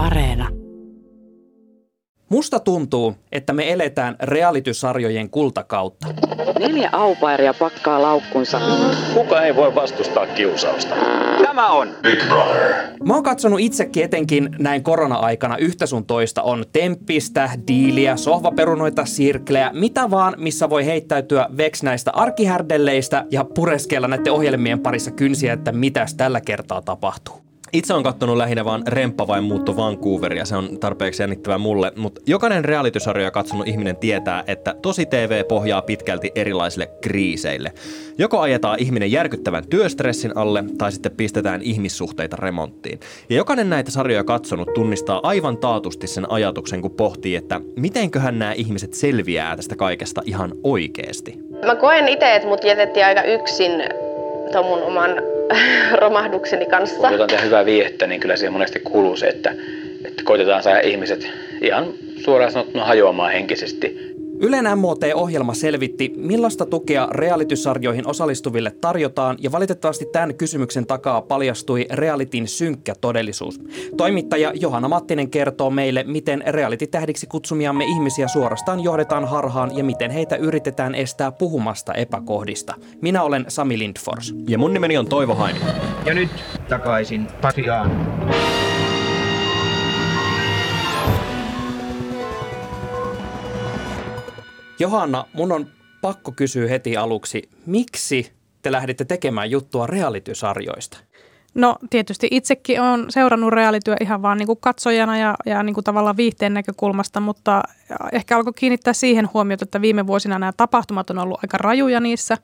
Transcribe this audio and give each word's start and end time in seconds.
Areena. 0.00 0.48
Musta 2.28 2.60
tuntuu, 2.60 3.14
että 3.32 3.52
me 3.52 3.72
eletään 3.72 4.16
realitysarjojen 4.22 5.30
kultakautta. 5.30 6.06
Neljä 6.58 6.88
aupairia 6.92 7.54
pakkaa 7.54 8.02
laukkunsa. 8.02 8.60
Kuka 9.14 9.42
ei 9.42 9.56
voi 9.56 9.74
vastustaa 9.74 10.26
kiusausta? 10.26 10.94
Tämä 11.42 11.68
on 11.68 11.88
Big 12.02 12.28
Brother. 12.28 12.72
Mä 13.04 13.14
oon 13.14 13.22
katsonut 13.22 13.60
itsekin 13.60 14.04
etenkin 14.04 14.56
näin 14.58 14.82
korona-aikana 14.82 15.56
yhtä 15.56 15.86
sun 15.86 16.06
toista 16.06 16.42
on 16.42 16.64
temppistä, 16.72 17.50
diiliä, 17.68 18.16
sohvaperunoita, 18.16 19.04
sirkleä, 19.04 19.70
mitä 19.72 20.10
vaan, 20.10 20.34
missä 20.36 20.70
voi 20.70 20.86
heittäytyä 20.86 21.46
veks 21.56 21.82
näistä 21.82 22.10
arkihärdelleistä 22.10 23.24
ja 23.30 23.44
pureskella 23.44 24.08
näiden 24.08 24.32
ohjelmien 24.32 24.80
parissa 24.80 25.10
kynsiä, 25.10 25.52
että 25.52 25.72
mitäs 25.72 26.14
tällä 26.14 26.40
kertaa 26.40 26.82
tapahtuu. 26.82 27.49
Itse 27.72 27.94
on 27.94 28.02
kattonut 28.02 28.36
lähinnä 28.36 28.64
vaan 28.64 28.82
Remppa 28.86 29.26
vai 29.26 29.40
muutto 29.40 29.76
Vancouveria, 29.76 30.44
se 30.44 30.56
on 30.56 30.78
tarpeeksi 30.78 31.22
jännittävää 31.22 31.58
mulle, 31.58 31.92
mutta 31.96 32.20
jokainen 32.26 32.64
realitysarjoja 32.64 33.30
katsonut 33.30 33.68
ihminen 33.68 33.96
tietää, 33.96 34.44
että 34.46 34.74
tosi 34.82 35.06
TV 35.06 35.44
pohjaa 35.44 35.82
pitkälti 35.82 36.32
erilaisille 36.34 36.90
kriiseille. 37.00 37.72
Joko 38.18 38.40
ajetaan 38.40 38.78
ihminen 38.80 39.12
järkyttävän 39.12 39.68
työstressin 39.68 40.36
alle, 40.36 40.64
tai 40.78 40.92
sitten 40.92 41.12
pistetään 41.16 41.62
ihmissuhteita 41.62 42.36
remonttiin. 42.36 43.00
Ja 43.28 43.36
jokainen 43.36 43.70
näitä 43.70 43.90
sarjoja 43.90 44.24
katsonut 44.24 44.74
tunnistaa 44.74 45.20
aivan 45.22 45.58
taatusti 45.58 46.06
sen 46.06 46.30
ajatuksen, 46.30 46.82
kun 46.82 46.90
pohtii, 46.90 47.36
että 47.36 47.60
mitenköhän 47.76 48.38
nämä 48.38 48.52
ihmiset 48.52 48.94
selviää 48.94 49.56
tästä 49.56 49.76
kaikesta 49.76 50.22
ihan 50.24 50.52
oikeasti. 50.64 51.38
Mä 51.66 51.76
koen 51.76 52.08
itse, 52.08 52.34
että 52.34 52.48
mut 52.48 52.64
jätettiin 52.64 53.06
aika 53.06 53.22
yksin 53.22 53.72
ton 54.52 54.64
mun 54.64 54.82
oman 54.82 55.10
romahdukseni 56.02 56.66
kanssa. 56.66 57.08
Kun 57.08 57.26
tehdä 57.28 57.42
hyvää 57.44 57.66
viihdettä, 57.66 58.06
niin 58.06 58.20
kyllä 58.20 58.36
siihen 58.36 58.52
monesti 58.52 58.80
kuuluu 58.80 59.16
se, 59.16 59.26
että, 59.26 59.54
että 60.04 60.22
koitetaan 60.24 60.62
saada 60.62 60.80
ihmiset 60.80 61.30
ihan 61.60 61.86
suoraan 62.24 62.52
sanottuna 62.52 62.84
hajoamaan 62.84 63.32
henkisesti. 63.32 64.09
Ylen 64.42 64.78
MOT-ohjelma 64.78 65.54
selvitti, 65.54 66.12
millaista 66.16 66.66
tukea 66.66 67.08
realitysarjoihin 67.10 68.06
osallistuville 68.06 68.70
tarjotaan, 68.80 69.36
ja 69.40 69.52
valitettavasti 69.52 70.04
tämän 70.04 70.34
kysymyksen 70.34 70.86
takaa 70.86 71.22
paljastui 71.22 71.86
realitin 71.92 72.48
synkkä 72.48 72.94
todellisuus. 73.00 73.60
Toimittaja 73.96 74.52
Johanna 74.54 74.88
Mattinen 74.88 75.30
kertoo 75.30 75.70
meille, 75.70 76.04
miten 76.04 76.42
reality-tähdiksi 76.46 77.26
kutsumiamme 77.26 77.84
ihmisiä 77.84 78.28
suorastaan 78.28 78.80
johdetaan 78.80 79.24
harhaan 79.24 79.76
ja 79.76 79.84
miten 79.84 80.10
heitä 80.10 80.36
yritetään 80.36 80.94
estää 80.94 81.32
puhumasta 81.32 81.94
epäkohdista. 81.94 82.74
Minä 83.00 83.22
olen 83.22 83.44
Sami 83.48 83.78
Lindfors. 83.78 84.34
Ja 84.48 84.58
mun 84.58 84.72
nimeni 84.72 84.98
on 84.98 85.06
Toivo 85.06 85.34
Haini. 85.34 85.60
Ja 86.06 86.14
nyt 86.14 86.30
takaisin 86.68 87.26
Pasiaan. 87.40 87.90
Johanna, 94.80 95.24
mun 95.32 95.52
on 95.52 95.66
pakko 96.00 96.32
kysyä 96.32 96.68
heti 96.68 96.96
aluksi, 96.96 97.50
miksi 97.66 98.32
te 98.62 98.72
lähditte 98.72 99.04
tekemään 99.04 99.50
juttua 99.50 99.86
realitysarjoista? 99.86 100.98
No 101.54 101.76
tietysti 101.90 102.28
itsekin 102.30 102.80
olen 102.80 103.06
seurannut 103.08 103.52
reaalityö 103.52 103.96
ihan 104.00 104.22
vaan 104.22 104.38
niin 104.38 104.46
kuin 104.46 104.58
katsojana 104.60 105.18
ja, 105.18 105.34
ja 105.46 105.62
niin 105.62 105.74
kuin 105.74 105.84
tavallaan 105.84 106.16
viihteen 106.16 106.54
näkökulmasta, 106.54 107.20
mutta 107.20 107.62
ehkä 108.12 108.36
alkoi 108.36 108.52
kiinnittää 108.52 108.92
siihen 108.92 109.28
huomiota, 109.34 109.64
että 109.64 109.80
viime 109.80 110.06
vuosina 110.06 110.38
nämä 110.38 110.52
tapahtumat 110.56 111.10
on 111.10 111.18
ollut 111.18 111.40
aika 111.44 111.58
rajuja 111.58 112.00
niissä 112.00 112.38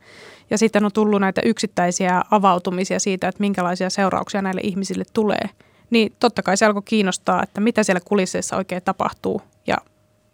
ja 0.51 0.59
sitten 0.59 0.85
on 0.85 0.93
tullut 0.93 1.21
näitä 1.21 1.41
yksittäisiä 1.45 2.23
avautumisia 2.31 3.01
siitä, 3.01 3.29
että 3.29 3.41
minkälaisia 3.41 3.91
seurauksia 3.91 4.43
näille 4.43 4.61
ihmisille 4.65 5.05
tulee. 5.13 5.51
Niin 5.91 6.13
totta 6.21 6.43
kai 6.43 6.57
se 6.57 6.67
alkoi 6.67 6.83
kiinnostaa, 6.85 7.43
että 7.43 7.61
mitä 7.61 7.83
siellä 7.83 8.01
kulisseissa 8.05 8.57
oikein 8.57 8.83
tapahtuu 8.83 9.43
ja 9.67 9.77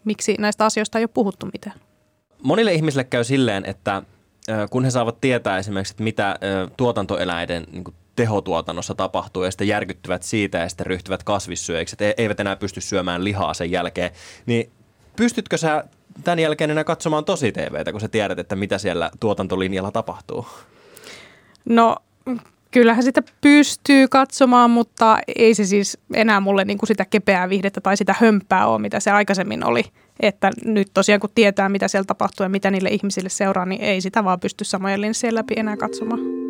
miksi 0.05 0.37
näistä 0.39 0.65
asioista 0.65 0.99
ei 0.99 1.05
ole 1.05 1.11
puhuttu 1.15 1.47
mitään. 1.53 1.81
Monille 2.43 2.73
ihmisille 2.73 3.05
käy 3.05 3.25
silleen, 3.25 3.65
että 3.65 4.03
kun 4.71 4.85
he 4.85 4.91
saavat 4.91 5.21
tietää 5.21 5.59
esimerkiksi, 5.59 5.93
että 5.93 6.03
mitä 6.03 6.39
tuotantoeläiden 6.77 7.67
niin 7.73 7.85
tehotuotannossa 8.17 8.95
tapahtuu 8.95 9.45
ja 9.45 9.51
sitten 9.51 9.69
järkyttyvät 9.69 10.23
siitä 10.23 10.59
ja 10.59 10.69
sitten 10.69 10.87
ryhtyvät 10.87 11.23
kasvissyöjiksi, 11.23 11.95
että 11.95 12.23
eivät 12.23 12.41
enää 12.41 12.57
pysty 12.57 12.81
syömään 12.81 13.25
lihaa 13.25 13.55
sen 13.55 13.71
jälkeen, 13.71 14.11
niin 14.47 14.71
pystytkö 15.17 15.57
sä 15.57 15.85
tämän 16.25 16.39
jälkeen 16.39 16.71
enää 16.71 16.85
katsomaan 16.85 17.25
tosi 17.25 17.53
TVtä, 17.53 17.93
kun 17.93 18.01
sä 18.01 18.09
tiedät, 18.09 18.39
että 18.39 18.57
mitä 18.57 18.79
siellä 18.79 19.11
tuotantolinjalla 19.21 19.91
tapahtuu? 19.91 20.47
No 21.65 21.97
kyllähän 22.73 23.03
sitä 23.03 23.23
pystyy 23.41 24.09
katsomaan, 24.09 24.71
mutta 24.71 25.19
ei 25.37 25.55
se 25.55 25.65
siis 25.65 25.99
enää 26.15 26.41
mulle 26.41 26.65
niin 26.65 26.79
kuin 26.79 26.89
sitä 26.89 27.05
kepeää 27.05 27.49
viihdettä 27.49 27.81
tai 27.81 27.97
sitä 27.97 28.15
hömpää 28.21 28.67
ole, 28.67 28.79
mitä 28.79 29.01
se 29.01 29.11
aikaisemmin 29.11 29.65
oli. 29.65 29.85
Että 30.21 30.51
nyt 30.65 30.89
tosiaan 30.95 31.21
kun 31.21 31.31
tietää, 31.35 31.69
mitä 31.69 31.89
siellä 31.89 32.07
tapahtuu 32.07 32.45
ja 32.45 32.51
mitä 32.51 32.71
niille 32.71 32.89
ihmisille 32.89 33.29
seuraa, 33.29 33.67
niin 33.67 33.81
ei 33.81 34.01
sitä 34.01 34.25
vaan 34.25 34.41
pysty 34.41 34.65
samojen 34.65 35.01
linssien 35.01 35.35
läpi 35.35 35.55
enää 35.57 35.77
katsomaan. 35.77 36.42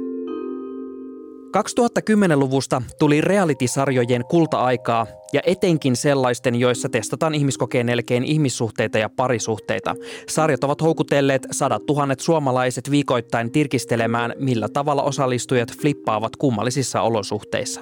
2010-luvusta 1.56 2.82
tuli 2.98 3.20
reality-sarjojen 3.20 4.24
kulta-aikaa 4.24 5.06
ja 5.32 5.40
etenkin 5.46 5.96
sellaisten, 5.96 6.54
joissa 6.54 6.88
testataan 6.88 7.34
ihmiskokeen 7.34 7.88
elkein 7.88 8.24
ihmissuhteita 8.24 8.98
ja 8.98 9.08
parisuhteita. 9.08 9.94
Sarjat 10.28 10.64
ovat 10.64 10.82
houkutelleet 10.82 11.46
sadat 11.50 11.86
tuhannet 11.86 12.20
suomalaiset 12.20 12.90
viikoittain 12.90 13.52
tirkistelemään, 13.52 14.34
millä 14.38 14.68
tavalla 14.72 15.02
osallistujat 15.02 15.72
flippaavat 15.80 16.36
kummallisissa 16.36 17.00
olosuhteissa. 17.00 17.80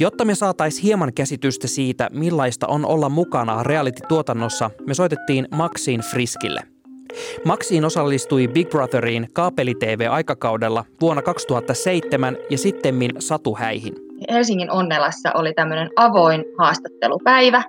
Jotta 0.00 0.24
me 0.24 0.34
saatais 0.34 0.82
hieman 0.82 1.14
käsitystä 1.14 1.66
siitä, 1.68 2.08
millaista 2.12 2.66
on 2.66 2.86
olla 2.86 3.08
mukana 3.08 3.62
reality-tuotannossa, 3.62 4.70
me 4.86 4.94
soitettiin 4.94 5.48
Maxiin 5.50 6.00
Friskille. 6.00 6.71
Maxiin 7.44 7.84
osallistui 7.84 8.48
Big 8.48 8.70
Brotheriin 8.70 9.28
kaapeli-TV-aikakaudella 9.32 10.84
vuonna 11.00 11.22
2007 11.22 12.36
ja 12.50 12.58
sittemmin 12.58 13.10
Satu 13.18 13.54
Häihin. 13.54 13.94
Helsingin 14.30 14.70
Onnelassa 14.70 15.30
oli 15.34 15.54
tämmöinen 15.54 15.90
avoin 15.96 16.44
haastattelupäivä, 16.58 17.62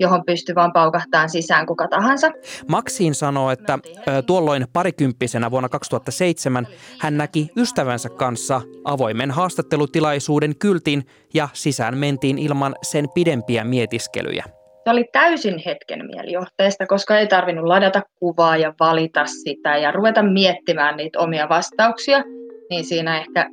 johon 0.00 0.24
pystyi 0.24 0.54
vaan 0.54 0.72
paukahtaan 0.72 1.30
sisään 1.30 1.66
kuka 1.66 1.88
tahansa. 1.88 2.30
Maxiin 2.68 3.14
sanoo, 3.14 3.50
että 3.50 3.78
tuolloin 4.26 4.66
parikymppisenä 4.72 5.50
vuonna 5.50 5.68
2007 5.68 6.66
hän 6.98 7.16
näki 7.16 7.48
ystävänsä 7.56 8.08
kanssa 8.08 8.60
avoimen 8.84 9.30
haastattelutilaisuuden 9.30 10.56
kyltin 10.56 11.06
ja 11.34 11.48
sisään 11.52 11.98
mentiin 11.98 12.38
ilman 12.38 12.74
sen 12.82 13.08
pidempiä 13.14 13.64
mietiskelyjä. 13.64 14.44
Se 14.90 14.94
oli 14.94 15.08
täysin 15.12 15.58
hetken 15.66 16.06
mielijohteesta, 16.06 16.86
koska 16.86 17.18
ei 17.18 17.26
tarvinnut 17.26 17.64
ladata 17.64 18.02
kuvaa 18.14 18.56
ja 18.56 18.74
valita 18.80 19.26
sitä 19.26 19.76
ja 19.76 19.92
ruveta 19.92 20.22
miettimään 20.22 20.96
niitä 20.96 21.18
omia 21.18 21.48
vastauksia, 21.48 22.24
niin 22.70 22.84
siinä 22.84 23.18
ehkä 23.18 23.50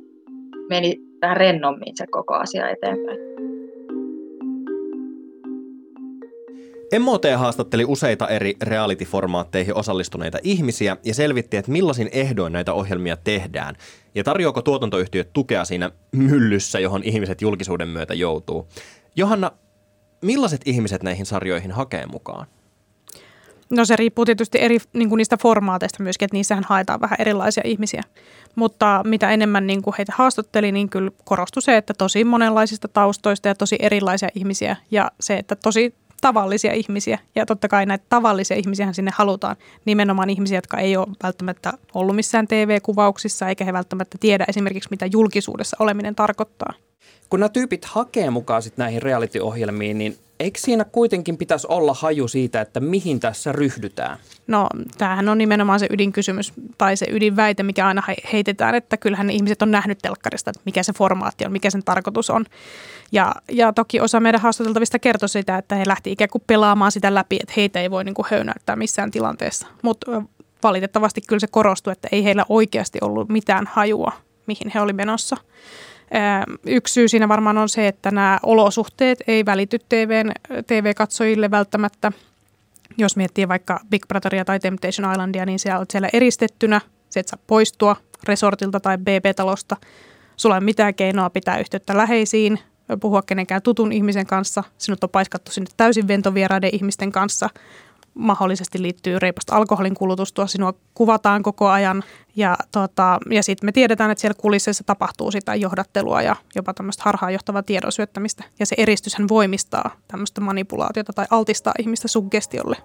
meni 0.68 0.96
vähän 1.22 1.36
rennommin 1.36 1.96
se 1.96 2.06
koko 2.10 2.34
asia 2.34 2.68
eteenpäin. 2.68 3.18
MOT 7.00 7.22
haastatteli 7.36 7.84
useita 7.84 8.28
eri 8.28 8.54
reality-formaatteihin 8.62 9.74
osallistuneita 9.74 10.38
ihmisiä 10.42 10.96
ja 11.04 11.14
selvitti, 11.14 11.56
että 11.56 11.72
millaisin 11.72 12.08
ehdoin 12.12 12.52
näitä 12.52 12.72
ohjelmia 12.72 13.16
tehdään 13.16 13.74
ja 14.14 14.24
tarjoako 14.24 14.62
tuotantoyhtiöt 14.62 15.32
tukea 15.32 15.64
siinä 15.64 15.90
myllyssä, 16.12 16.80
johon 16.80 17.02
ihmiset 17.04 17.42
julkisuuden 17.42 17.88
myötä 17.88 18.14
joutuu. 18.14 18.68
Johanna, 19.16 19.50
millaiset 20.20 20.60
ihmiset 20.64 21.02
näihin 21.02 21.26
sarjoihin 21.26 21.72
hakee 21.72 22.06
mukaan? 22.06 22.46
No 23.70 23.84
se 23.84 23.96
riippuu 23.96 24.24
tietysti 24.24 24.58
eri, 24.60 24.78
niin 24.92 25.08
kuin 25.08 25.16
niistä 25.16 25.36
formaateista 25.36 26.02
myöskin, 26.02 26.26
että 26.26 26.36
niissähän 26.36 26.64
haetaan 26.68 27.00
vähän 27.00 27.16
erilaisia 27.18 27.62
ihmisiä. 27.66 28.02
Mutta 28.54 29.02
mitä 29.04 29.30
enemmän 29.30 29.66
niin 29.66 29.82
kuin 29.82 29.94
heitä 29.98 30.12
haastatteli, 30.16 30.72
niin 30.72 30.88
kyllä 30.88 31.10
korostui 31.24 31.62
se, 31.62 31.76
että 31.76 31.94
tosi 31.98 32.24
monenlaisista 32.24 32.88
taustoista 32.88 33.48
ja 33.48 33.54
tosi 33.54 33.76
erilaisia 33.80 34.28
ihmisiä. 34.34 34.76
Ja 34.90 35.10
se, 35.20 35.36
että 35.36 35.56
tosi 35.56 35.94
tavallisia 36.20 36.72
ihmisiä. 36.72 37.18
Ja 37.34 37.46
totta 37.46 37.68
kai 37.68 37.86
näitä 37.86 38.04
tavallisia 38.08 38.56
ihmisiä 38.56 38.92
sinne 38.92 39.10
halutaan. 39.14 39.56
Nimenomaan 39.84 40.30
ihmisiä, 40.30 40.58
jotka 40.58 40.78
ei 40.78 40.96
ole 40.96 41.06
välttämättä 41.22 41.72
ollut 41.94 42.16
missään 42.16 42.48
TV-kuvauksissa, 42.48 43.48
eikä 43.48 43.64
he 43.64 43.72
välttämättä 43.72 44.18
tiedä 44.20 44.44
esimerkiksi, 44.48 44.90
mitä 44.90 45.06
julkisuudessa 45.06 45.76
oleminen 45.80 46.14
tarkoittaa. 46.14 46.72
Kun 47.30 47.40
nämä 47.40 47.48
tyypit 47.48 47.84
hakee 47.84 48.30
mukaan 48.30 48.62
sit 48.62 48.76
näihin 48.76 49.02
reality-ohjelmiin, 49.02 49.98
niin 49.98 50.18
eikö 50.40 50.58
siinä 50.58 50.84
kuitenkin 50.84 51.36
pitäisi 51.36 51.66
olla 51.70 51.94
haju 51.94 52.28
siitä, 52.28 52.60
että 52.60 52.80
mihin 52.80 53.20
tässä 53.20 53.52
ryhdytään? 53.52 54.18
No 54.46 54.68
tämähän 54.98 55.28
on 55.28 55.38
nimenomaan 55.38 55.80
se 55.80 55.86
ydinkysymys 55.90 56.52
tai 56.78 56.96
se 56.96 57.06
ydinväite, 57.10 57.62
mikä 57.62 57.86
aina 57.86 58.02
heitetään, 58.32 58.74
että 58.74 58.96
kyllähän 58.96 59.30
ihmiset 59.30 59.62
on 59.62 59.70
nähnyt 59.70 59.98
telkkarista, 60.02 60.50
että 60.50 60.62
mikä 60.64 60.82
se 60.82 60.92
formaatti 60.92 61.46
on, 61.46 61.52
mikä 61.52 61.70
sen 61.70 61.84
tarkoitus 61.84 62.30
on. 62.30 62.44
Ja, 63.12 63.34
ja 63.52 63.72
toki 63.72 64.00
osa 64.00 64.20
meidän 64.20 64.40
haastateltavista 64.40 64.98
kertoi 64.98 65.28
sitä, 65.28 65.58
että 65.58 65.74
he 65.74 65.86
lähti 65.86 66.12
ikään 66.12 66.30
kuin 66.30 66.44
pelaamaan 66.46 66.92
sitä 66.92 67.14
läpi, 67.14 67.36
että 67.40 67.54
heitä 67.56 67.80
ei 67.80 67.90
voi 67.90 68.04
niin 68.04 68.14
kuin 68.14 68.26
höynäyttää 68.30 68.76
missään 68.76 69.10
tilanteessa. 69.10 69.66
Mutta 69.82 70.22
valitettavasti 70.62 71.20
kyllä 71.20 71.40
se 71.40 71.46
korostui, 71.46 71.92
että 71.92 72.08
ei 72.12 72.24
heillä 72.24 72.44
oikeasti 72.48 72.98
ollut 73.02 73.28
mitään 73.28 73.66
hajua, 73.72 74.12
mihin 74.46 74.70
he 74.74 74.80
oli 74.80 74.92
menossa. 74.92 75.36
Yksi 76.66 76.94
syy 76.94 77.08
siinä 77.08 77.28
varmaan 77.28 77.58
on 77.58 77.68
se, 77.68 77.88
että 77.88 78.10
nämä 78.10 78.38
olosuhteet 78.42 79.22
ei 79.26 79.44
välity 79.44 79.78
TVn, 79.78 80.32
TV-katsojille 80.66 81.50
välttämättä. 81.50 82.12
Jos 82.98 83.16
miettii 83.16 83.48
vaikka 83.48 83.80
Big 83.90 84.06
Brotheria 84.08 84.44
tai 84.44 84.60
Temptation 84.60 85.12
Islandia, 85.12 85.46
niin 85.46 85.58
siellä 85.58 85.78
olet 85.78 85.90
siellä 85.90 86.08
eristettynä. 86.12 86.80
Se 87.10 87.20
et 87.20 87.28
saa 87.28 87.38
poistua 87.46 87.96
resortilta 88.24 88.80
tai 88.80 88.98
BB-talosta. 88.98 89.76
Sulla 90.36 90.54
ei 90.54 90.58
ole 90.58 90.64
mitään 90.64 90.94
keinoa 90.94 91.30
pitää 91.30 91.58
yhteyttä 91.58 91.96
läheisiin, 91.96 92.58
puhua 93.00 93.22
kenenkään 93.22 93.62
tutun 93.62 93.92
ihmisen 93.92 94.26
kanssa. 94.26 94.64
Sinut 94.78 95.04
on 95.04 95.10
paiskattu 95.10 95.52
sinne 95.52 95.70
täysin 95.76 96.08
ventovieraiden 96.08 96.70
ihmisten 96.72 97.12
kanssa 97.12 97.50
mahdollisesti 98.18 98.82
liittyy 98.82 99.18
reipasta 99.18 99.56
alkoholin 99.56 99.94
kulutusta, 99.94 100.46
sinua 100.46 100.74
kuvataan 100.94 101.42
koko 101.42 101.68
ajan 101.68 102.02
ja, 102.36 102.56
tota, 102.72 103.18
ja 103.30 103.42
sitten 103.42 103.66
me 103.66 103.72
tiedetään, 103.72 104.10
että 104.10 104.20
siellä 104.20 104.40
kulisseissa 104.40 104.84
tapahtuu 104.84 105.30
sitä 105.30 105.54
johdattelua 105.54 106.22
ja 106.22 106.36
jopa 106.54 106.74
tämmöistä 106.74 107.02
harhaanjohtavaa 107.06 107.62
tiedon 107.62 107.92
syöttämistä 107.92 108.44
ja 108.58 108.66
se 108.66 108.74
eristyshän 108.78 109.28
voimistaa 109.28 109.90
tämmöistä 110.08 110.40
manipulaatiota 110.40 111.12
tai 111.12 111.26
altistaa 111.30 111.72
ihmistä 111.78 112.08
suggestiolle. 112.08 112.76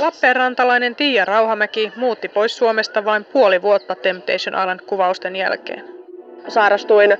Lappeenrantalainen 0.00 0.96
Tiia 0.96 1.24
Rauhamäki 1.24 1.92
muutti 1.96 2.28
pois 2.28 2.56
Suomesta 2.56 3.04
vain 3.04 3.24
puoli 3.24 3.62
vuotta 3.62 3.94
Temptation 3.94 4.62
Island 4.62 4.80
kuvausten 4.80 5.36
jälkeen. 5.36 5.84
Sairastuin 6.48 7.16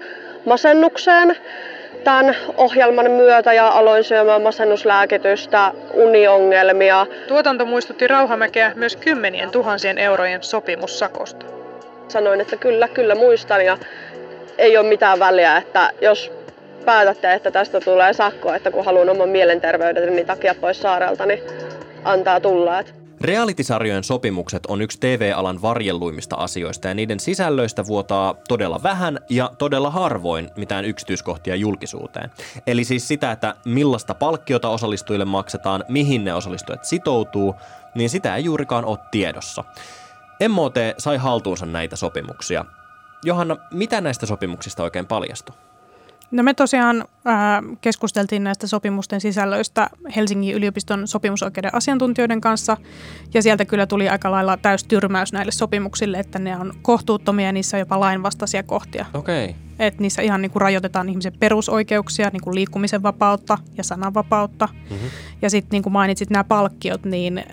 masennukseen 0.47 1.37
tämän 2.05 2.37
ohjelman 2.56 3.11
myötä 3.11 3.52
ja 3.52 3.69
aloin 3.69 4.05
syömään 4.05 4.43
masennuslääkitystä, 4.43 5.73
uniongelmia. 5.93 7.06
Tuotanto 7.29 7.67
muistutti 7.67 8.06
Rauhamäkeä 8.06 8.73
myös 8.75 8.96
kymmenien 8.96 9.50
tuhansien 9.50 9.99
eurojen 9.99 10.43
sopimussakosta. 10.43 11.46
Sanoin, 12.08 12.41
että 12.41 12.56
kyllä, 12.56 12.88
kyllä 12.88 13.14
muistan 13.14 13.64
ja 13.64 13.79
ei 14.58 14.76
ole 14.76 14.88
mitään 14.88 15.19
väliä, 15.19 15.56
että 15.56 15.91
jos 16.00 16.32
päätätte, 16.85 17.32
että 17.32 17.50
tästä 17.50 17.81
tulee 17.81 18.12
sakko, 18.12 18.55
että 18.55 18.70
kun 18.70 18.85
haluan 18.85 19.11
oman 19.11 19.29
mielenterveydeni 19.29 20.25
takia 20.25 20.55
pois 20.61 20.82
saarelta, 20.82 21.26
niin 21.26 21.43
antaa 22.05 22.40
tulla. 22.40 22.79
Että 22.79 23.04
Realitysarjojen 23.20 24.05
sopimukset 24.05 24.66
on 24.66 24.82
yksi 24.82 25.00
TV-alan 25.00 25.62
varjelluimmista 25.62 26.37
asioista 26.37 26.88
ja 26.88 26.94
niiden 26.94 27.20
sisällöistä 27.20 27.87
vuotaa 27.87 28.34
todella 28.49 28.82
vähän 28.82 29.19
ja 29.28 29.50
todella 29.58 29.90
harvoin 29.90 30.50
mitään 30.56 30.84
yksityiskohtia 30.84 31.56
julkisuuteen. 31.56 32.31
Eli 32.66 32.84
siis 32.84 33.08
sitä, 33.08 33.32
että 33.32 33.55
millaista 33.64 34.14
palkkiota 34.14 34.69
osallistujille 34.69 35.25
maksetaan, 35.25 35.84
mihin 35.88 36.25
ne 36.25 36.34
osallistujat 36.34 36.84
sitoutuu, 36.84 37.55
niin 37.94 38.11
sitä 38.11 38.37
ei 38.37 38.44
juurikaan 38.44 38.84
ole 38.84 38.99
tiedossa. 39.11 39.64
MOT 40.49 40.75
sai 40.99 41.16
haltuunsa 41.16 41.66
näitä 41.66 41.96
sopimuksia. 41.96 42.64
Johanna, 43.25 43.56
mitä 43.70 44.00
näistä 44.00 44.26
sopimuksista 44.26 44.82
oikein 44.82 45.06
paljastui? 45.06 45.63
No 46.35 46.43
me 46.43 46.55
tosiaan 46.55 47.05
ää, 47.25 47.63
keskusteltiin 47.81 48.45
näistä 48.45 48.67
sopimusten 48.67 49.21
sisällöistä 49.21 49.91
Helsingin 50.17 50.55
yliopiston 50.55 51.09
sopimusoikeuden 51.09 51.75
asiantuntijoiden 51.75 52.41
kanssa 52.41 52.77
ja 53.35 53.43
sieltä 53.43 53.65
kyllä 53.65 53.87
tuli 53.87 54.09
aika 54.09 54.31
lailla 54.31 54.59
tyrmäys 54.89 55.33
näille 55.33 55.53
sopimuksille, 55.53 56.19
että 56.19 56.39
ne 56.39 56.57
on 56.57 56.73
kohtuuttomia 56.83 57.47
ja 57.47 57.53
niissä 57.53 57.77
on 57.77 57.79
jopa 57.79 58.01
lainvastaisia 58.01 58.63
kohtia. 58.63 59.07
Okei. 59.15 59.45
Okay. 59.45 59.57
Että 59.79 60.03
niissä 60.03 60.23
ihan 60.23 60.43
niin 60.43 60.51
kuin 60.51 60.61
rajoitetaan 60.61 61.09
ihmisen 61.09 61.33
perusoikeuksia, 61.39 62.31
niin 62.33 62.43
kuin 62.43 62.55
liikkumisen 62.55 63.03
vapautta 63.03 63.59
ja 63.77 63.85
sananvapautta. 63.85 64.69
Mm-hmm. 64.91 65.09
Ja 65.43 65.51
sitten 65.51 65.71
niin 65.71 65.83
kuin 65.83 65.93
mainitsit 65.93 66.31
nämä 66.31 66.45
palkkiot, 66.45 67.05
niin 67.05 67.45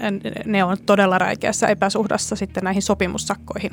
ne 0.46 0.64
on 0.64 0.78
todella 0.86 1.18
räikeässä 1.18 1.68
epäsuhdassa 1.68 2.36
sitten 2.36 2.64
näihin 2.64 2.82
sopimussakkoihin. 2.82 3.72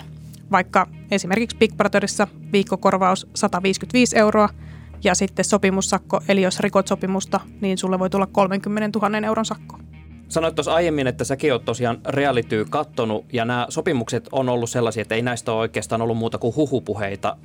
Vaikka 0.51 0.87
esimerkiksi 1.11 1.57
Big 1.57 1.77
Brotherissa 1.77 2.29
viikkokorvaus 2.53 3.27
155 3.35 4.19
euroa– 4.19 4.49
ja 5.05 5.15
sitten 5.15 5.45
sopimussakko, 5.45 6.21
eli 6.29 6.43
jos 6.43 6.61
rikot 6.61 6.89
sopimusta, 6.89 7.41
niin 7.61 7.79
sulle 7.79 7.99
voi 7.99 8.11
tulla 8.11 8.27
30 8.27 8.99
000 8.99 9.27
euron 9.27 9.45
sakko. 9.45 9.79
Sanoit 10.29 10.55
tuossa 10.55 10.75
aiemmin, 10.75 11.07
että 11.07 11.25
säkin 11.25 11.53
oot 11.53 11.65
tosiaan 11.65 12.01
reality 12.07 12.67
kattonut 12.71 13.25
ja 13.33 13.45
nämä 13.45 13.67
sopimukset 13.69 14.29
on 14.33 14.49
ollut 14.49 14.71
sellaisia, 14.71 15.03
että 15.03 15.15
ei 15.15 15.23
näistä 15.23 15.53
ole 15.53 15.61
oikeastaan 15.61 16.03
ollut 16.03 16.19
muuta 16.19 16.39
kuin 16.39 16.57
huhupuheita 16.57 17.37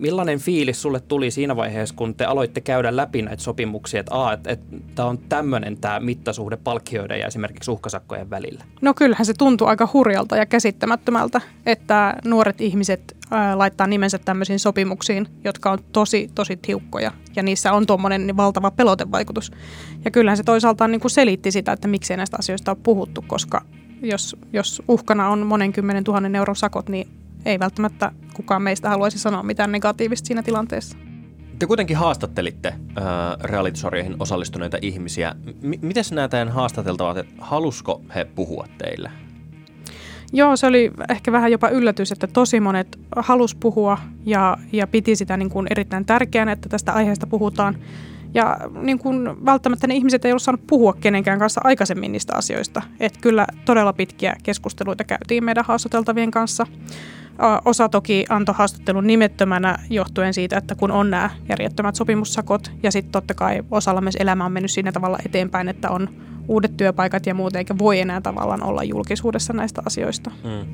millainen 0.00 0.38
fiilis 0.38 0.82
sulle 0.82 1.00
tuli 1.00 1.30
siinä 1.30 1.56
vaiheessa, 1.56 1.94
kun 1.94 2.14
te 2.14 2.24
aloitte 2.24 2.60
käydä 2.60 2.96
läpi 2.96 3.22
näitä 3.22 3.42
sopimuksia, 3.42 4.00
että, 4.00 4.32
että, 4.32 4.50
että 4.50 4.76
tämä 4.94 5.08
on 5.08 5.18
tämmöinen 5.18 5.76
tämä 5.76 6.00
mittasuhde 6.00 6.56
palkkioiden 6.56 7.20
ja 7.20 7.26
esimerkiksi 7.26 7.70
uhkasakkojen 7.70 8.30
välillä? 8.30 8.64
No 8.80 8.94
kyllähän 8.94 9.26
se 9.26 9.34
tuntuu 9.34 9.66
aika 9.66 9.88
hurjalta 9.92 10.36
ja 10.36 10.46
käsittämättömältä, 10.46 11.40
että 11.66 12.14
nuoret 12.24 12.60
ihmiset 12.60 13.16
ää, 13.30 13.58
laittaa 13.58 13.86
nimensä 13.86 14.18
tämmöisiin 14.18 14.58
sopimuksiin, 14.58 15.26
jotka 15.44 15.70
on 15.70 15.78
tosi, 15.92 16.30
tosi 16.34 16.56
tiukkoja 16.56 17.12
ja 17.36 17.42
niissä 17.42 17.72
on 17.72 17.86
tuommoinen 17.86 18.36
valtava 18.36 18.70
pelotevaikutus. 18.70 19.52
Ja 20.04 20.10
kyllähän 20.10 20.36
se 20.36 20.42
toisaalta 20.42 20.88
niin 20.88 21.00
kuin 21.00 21.10
selitti 21.10 21.50
sitä, 21.50 21.72
että 21.72 21.88
miksei 21.88 22.16
näistä 22.16 22.36
asioista 22.40 22.70
on 22.70 22.76
puhuttu, 22.76 23.24
koska 23.26 23.64
jos, 24.02 24.36
jos 24.52 24.82
uhkana 24.88 25.28
on 25.28 25.46
monen 25.46 25.72
kymmenen 25.72 26.04
tuhannen 26.04 26.36
euron 26.36 26.56
sakot, 26.56 26.88
niin 26.88 27.19
ei 27.44 27.58
välttämättä 27.58 28.12
kukaan 28.34 28.62
meistä 28.62 28.88
haluaisi 28.88 29.18
sanoa 29.18 29.42
mitään 29.42 29.72
negatiivista 29.72 30.26
siinä 30.26 30.42
tilanteessa. 30.42 30.98
Te 31.58 31.66
kuitenkin 31.66 31.96
haastattelitte 31.96 32.68
äh, 32.68 33.04
realitysarjoihin 33.42 34.16
osallistuneita 34.18 34.78
ihmisiä. 34.82 35.34
M- 35.62 35.86
miten 35.86 36.04
nämä 36.12 36.28
teidän 36.28 36.48
haastateltavat, 36.48 37.16
että 37.16 37.34
halusko 37.38 38.02
he 38.14 38.24
puhua 38.24 38.66
teille? 38.78 39.10
Joo, 40.32 40.56
se 40.56 40.66
oli 40.66 40.90
ehkä 41.08 41.32
vähän 41.32 41.52
jopa 41.52 41.68
yllätys, 41.68 42.12
että 42.12 42.26
tosi 42.26 42.60
monet 42.60 42.98
halus 43.16 43.54
puhua 43.54 43.98
ja, 44.26 44.56
ja 44.72 44.86
piti 44.86 45.16
sitä 45.16 45.36
niin 45.36 45.50
kuin 45.50 45.66
erittäin 45.70 46.04
tärkeänä, 46.04 46.52
että 46.52 46.68
tästä 46.68 46.92
aiheesta 46.92 47.26
puhutaan. 47.26 47.78
Ja 48.34 48.56
niin 48.82 48.98
kuin 48.98 49.44
välttämättä 49.44 49.86
ne 49.86 49.94
ihmiset 49.94 50.24
ei 50.24 50.32
ollut 50.32 50.42
saanut 50.42 50.66
puhua 50.66 50.92
kenenkään 50.92 51.38
kanssa 51.38 51.60
aikaisemmin 51.64 52.12
niistä 52.12 52.32
asioista. 52.36 52.82
Että 53.00 53.18
kyllä 53.22 53.46
todella 53.64 53.92
pitkiä 53.92 54.36
keskusteluita 54.42 55.04
käytiin 55.04 55.44
meidän 55.44 55.64
haastateltavien 55.64 56.30
kanssa. 56.30 56.66
Osa 57.64 57.88
toki 57.88 58.24
antoi 58.28 58.54
haastattelun 58.58 59.06
nimettömänä 59.06 59.78
johtuen 59.90 60.34
siitä, 60.34 60.58
että 60.58 60.74
kun 60.74 60.90
on 60.90 61.10
nämä 61.10 61.30
järjettömät 61.48 61.94
sopimussakot 61.94 62.72
ja 62.82 62.92
sitten 62.92 63.12
totta 63.12 63.34
kai 63.34 63.62
osalla 63.70 64.00
myös 64.00 64.16
elämä 64.20 64.44
on 64.44 64.52
mennyt 64.52 64.70
siinä 64.70 64.92
tavalla 64.92 65.18
eteenpäin, 65.26 65.68
että 65.68 65.90
on 65.90 66.08
uudet 66.48 66.76
työpaikat 66.76 67.26
ja 67.26 67.34
muut 67.34 67.56
eikä 67.56 67.78
voi 67.78 68.00
enää 68.00 68.20
tavallaan 68.20 68.62
olla 68.62 68.84
julkisuudessa 68.84 69.52
näistä 69.52 69.82
asioista. 69.86 70.30
Hmm. 70.42 70.66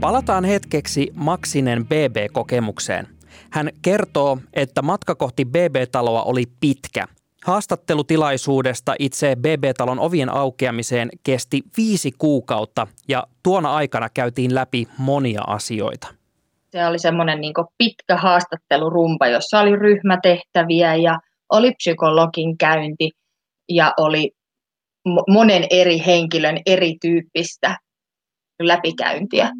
Palataan 0.00 0.44
hetkeksi 0.44 1.12
Maksinen 1.14 1.86
BB-kokemukseen. 1.86 3.08
Hän 3.54 3.70
kertoo, 3.82 4.38
että 4.52 4.82
matka 4.82 5.14
kohti 5.14 5.44
BB-taloa 5.44 6.22
oli 6.22 6.44
pitkä– 6.60 7.06
Haastattelutilaisuudesta 7.44 8.94
itse 8.98 9.36
BB-talon 9.36 10.00
ovien 10.00 10.30
aukeamiseen 10.34 11.08
kesti 11.22 11.62
viisi 11.76 12.12
kuukautta 12.18 12.86
ja 13.08 13.26
tuona 13.42 13.74
aikana 13.74 14.08
käytiin 14.08 14.54
läpi 14.54 14.88
monia 14.98 15.42
asioita. 15.46 16.14
Se 16.70 16.86
oli 16.86 16.98
semmoinen 16.98 17.40
niin 17.40 17.54
pitkä 17.78 18.16
haastattelurumpa, 18.16 19.26
jossa 19.26 19.60
oli 19.60 19.76
ryhmätehtäviä 19.76 20.94
ja 20.94 21.18
oli 21.52 21.72
psykologin 21.72 22.58
käynti 22.58 23.10
ja 23.68 23.92
oli 23.96 24.30
monen 25.28 25.66
eri 25.70 26.02
henkilön 26.06 26.56
erityyppistä 26.66 27.78
läpikäyntiä. 28.62 29.50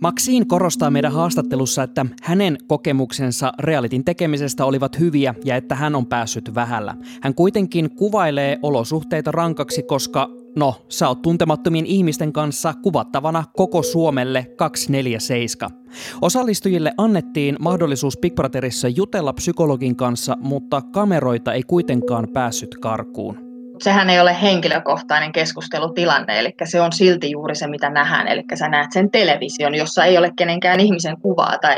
Maksiin 0.00 0.48
korostaa 0.48 0.90
meidän 0.90 1.12
haastattelussa, 1.12 1.82
että 1.82 2.06
hänen 2.22 2.58
kokemuksensa 2.66 3.52
realitin 3.58 4.04
tekemisestä 4.04 4.64
olivat 4.64 4.98
hyviä 4.98 5.34
ja 5.44 5.56
että 5.56 5.74
hän 5.74 5.94
on 5.94 6.06
päässyt 6.06 6.54
vähällä. 6.54 6.94
Hän 7.22 7.34
kuitenkin 7.34 7.90
kuvailee 7.96 8.58
olosuhteita 8.62 9.32
rankaksi, 9.32 9.82
koska 9.82 10.30
no, 10.56 10.74
sä 10.88 11.08
oot 11.08 11.22
tuntemattomien 11.22 11.86
ihmisten 11.86 12.32
kanssa 12.32 12.74
kuvattavana 12.82 13.44
koko 13.56 13.82
Suomelle 13.82 14.46
247. 14.56 15.78
Osallistujille 16.20 16.92
annettiin 16.96 17.56
mahdollisuus 17.60 18.18
Big 18.18 18.34
Brotherissa 18.34 18.88
jutella 18.88 19.32
psykologin 19.32 19.96
kanssa, 19.96 20.36
mutta 20.40 20.82
kameroita 20.82 21.52
ei 21.52 21.62
kuitenkaan 21.62 22.28
päässyt 22.32 22.76
karkuun 22.80 23.47
sehän 23.84 24.10
ei 24.10 24.20
ole 24.20 24.42
henkilökohtainen 24.42 25.32
keskustelutilanne, 25.32 26.38
eli 26.38 26.54
se 26.64 26.80
on 26.80 26.92
silti 26.92 27.30
juuri 27.30 27.54
se, 27.54 27.66
mitä 27.66 27.90
nähdään. 27.90 28.28
Eli 28.28 28.44
sä 28.54 28.68
näet 28.68 28.92
sen 28.92 29.10
television, 29.10 29.74
jossa 29.74 30.04
ei 30.04 30.18
ole 30.18 30.30
kenenkään 30.36 30.80
ihmisen 30.80 31.20
kuvaa, 31.20 31.58
tai 31.58 31.76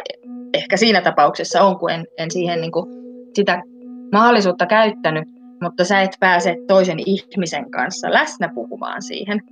ehkä 0.54 0.76
siinä 0.76 1.00
tapauksessa 1.00 1.62
on, 1.62 1.78
kun 1.78 1.90
en, 1.90 2.07
en 2.19 2.30
siihen 2.30 2.61
niin 2.61 2.73
kuin 2.73 2.87
sitä 3.35 3.62
mahdollisuutta 4.12 4.66
käyttänyt, 4.66 5.28
mutta 5.62 5.85
sä 5.85 6.00
et 6.00 6.16
pääse 6.21 6.57
toisen 6.69 6.99
ihmisen 7.07 7.71
kanssa 7.71 8.12
läsnä 8.12 8.50
puhumaan 8.54 9.02
siihen. 9.02 9.42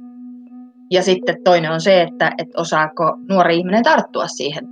Ja 0.91 1.03
sitten 1.03 1.37
toinen 1.45 1.71
on 1.71 1.81
se, 1.81 2.03
että, 2.03 2.33
että 2.39 2.61
osaako 2.61 3.17
nuori 3.29 3.57
ihminen 3.57 3.83
tarttua 3.83 4.27
siihen, 4.27 4.69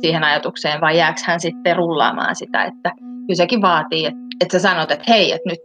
siihen 0.00 0.24
ajatukseen 0.24 0.80
vai 0.80 0.98
jääkö 0.98 1.20
hän 1.24 1.40
sitten 1.40 1.76
rullaamaan 1.76 2.36
sitä, 2.36 2.64
että 2.64 2.92
kyllä 2.98 3.34
sekin 3.34 3.62
vaatii, 3.62 4.06
että, 4.06 4.20
että 4.40 4.58
sä 4.58 4.68
sanot, 4.68 4.90
että 4.90 5.04
hei, 5.08 5.32
että 5.32 5.48
nyt 5.48 5.60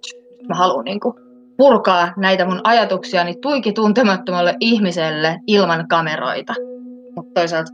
mä 0.48 0.56
haluan 0.56 0.86
niin 0.86 1.00
kuin 1.00 1.25
purkaa 1.58 2.14
näitä 2.18 2.46
mun 2.46 2.62
ajatuksiani 2.64 3.36
tuiki 3.42 3.74
tuntemattomalle 3.74 4.56
ihmiselle 4.60 5.40
ilman 5.48 5.88
kameroita. 5.88 6.54
Mutta 7.16 7.32
toisaalta 7.34 7.72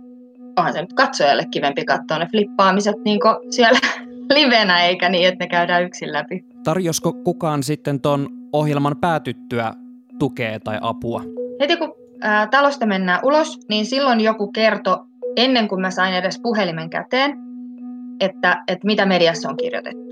onhan 0.57 0.73
se 0.73 0.81
nyt 0.81 0.93
katsojalle 0.93 1.45
kivempi 1.51 1.85
katsoa 1.85 2.19
ne 2.19 2.27
flippaamiset 2.31 2.95
niin 3.05 3.19
siellä 3.49 3.79
livenä, 4.35 4.83
eikä 4.83 5.09
niin, 5.09 5.27
että 5.27 5.43
ne 5.43 5.47
käydään 5.47 5.83
yksin 5.83 6.13
läpi. 6.13 6.45
Tarjosko 6.63 7.13
kukaan 7.13 7.63
sitten 7.63 8.01
ton 8.01 8.29
ohjelman 8.53 8.95
päätyttyä 9.01 9.73
tukea 10.19 10.59
tai 10.59 10.77
apua? 10.81 11.23
Heti 11.59 11.77
kun 11.77 11.93
ää, 12.21 12.47
talosta 12.47 12.85
mennään 12.85 13.19
ulos, 13.23 13.59
niin 13.69 13.85
silloin 13.85 14.21
joku 14.21 14.51
kertoi, 14.51 14.97
ennen 15.35 15.67
kuin 15.67 15.81
mä 15.81 15.91
sain 15.91 16.13
edes 16.13 16.39
puhelimen 16.43 16.89
käteen, 16.89 17.37
että, 18.19 18.63
että 18.67 18.87
mitä 18.87 19.05
mediassa 19.05 19.49
on 19.49 19.57
kirjoitettu. 19.57 20.11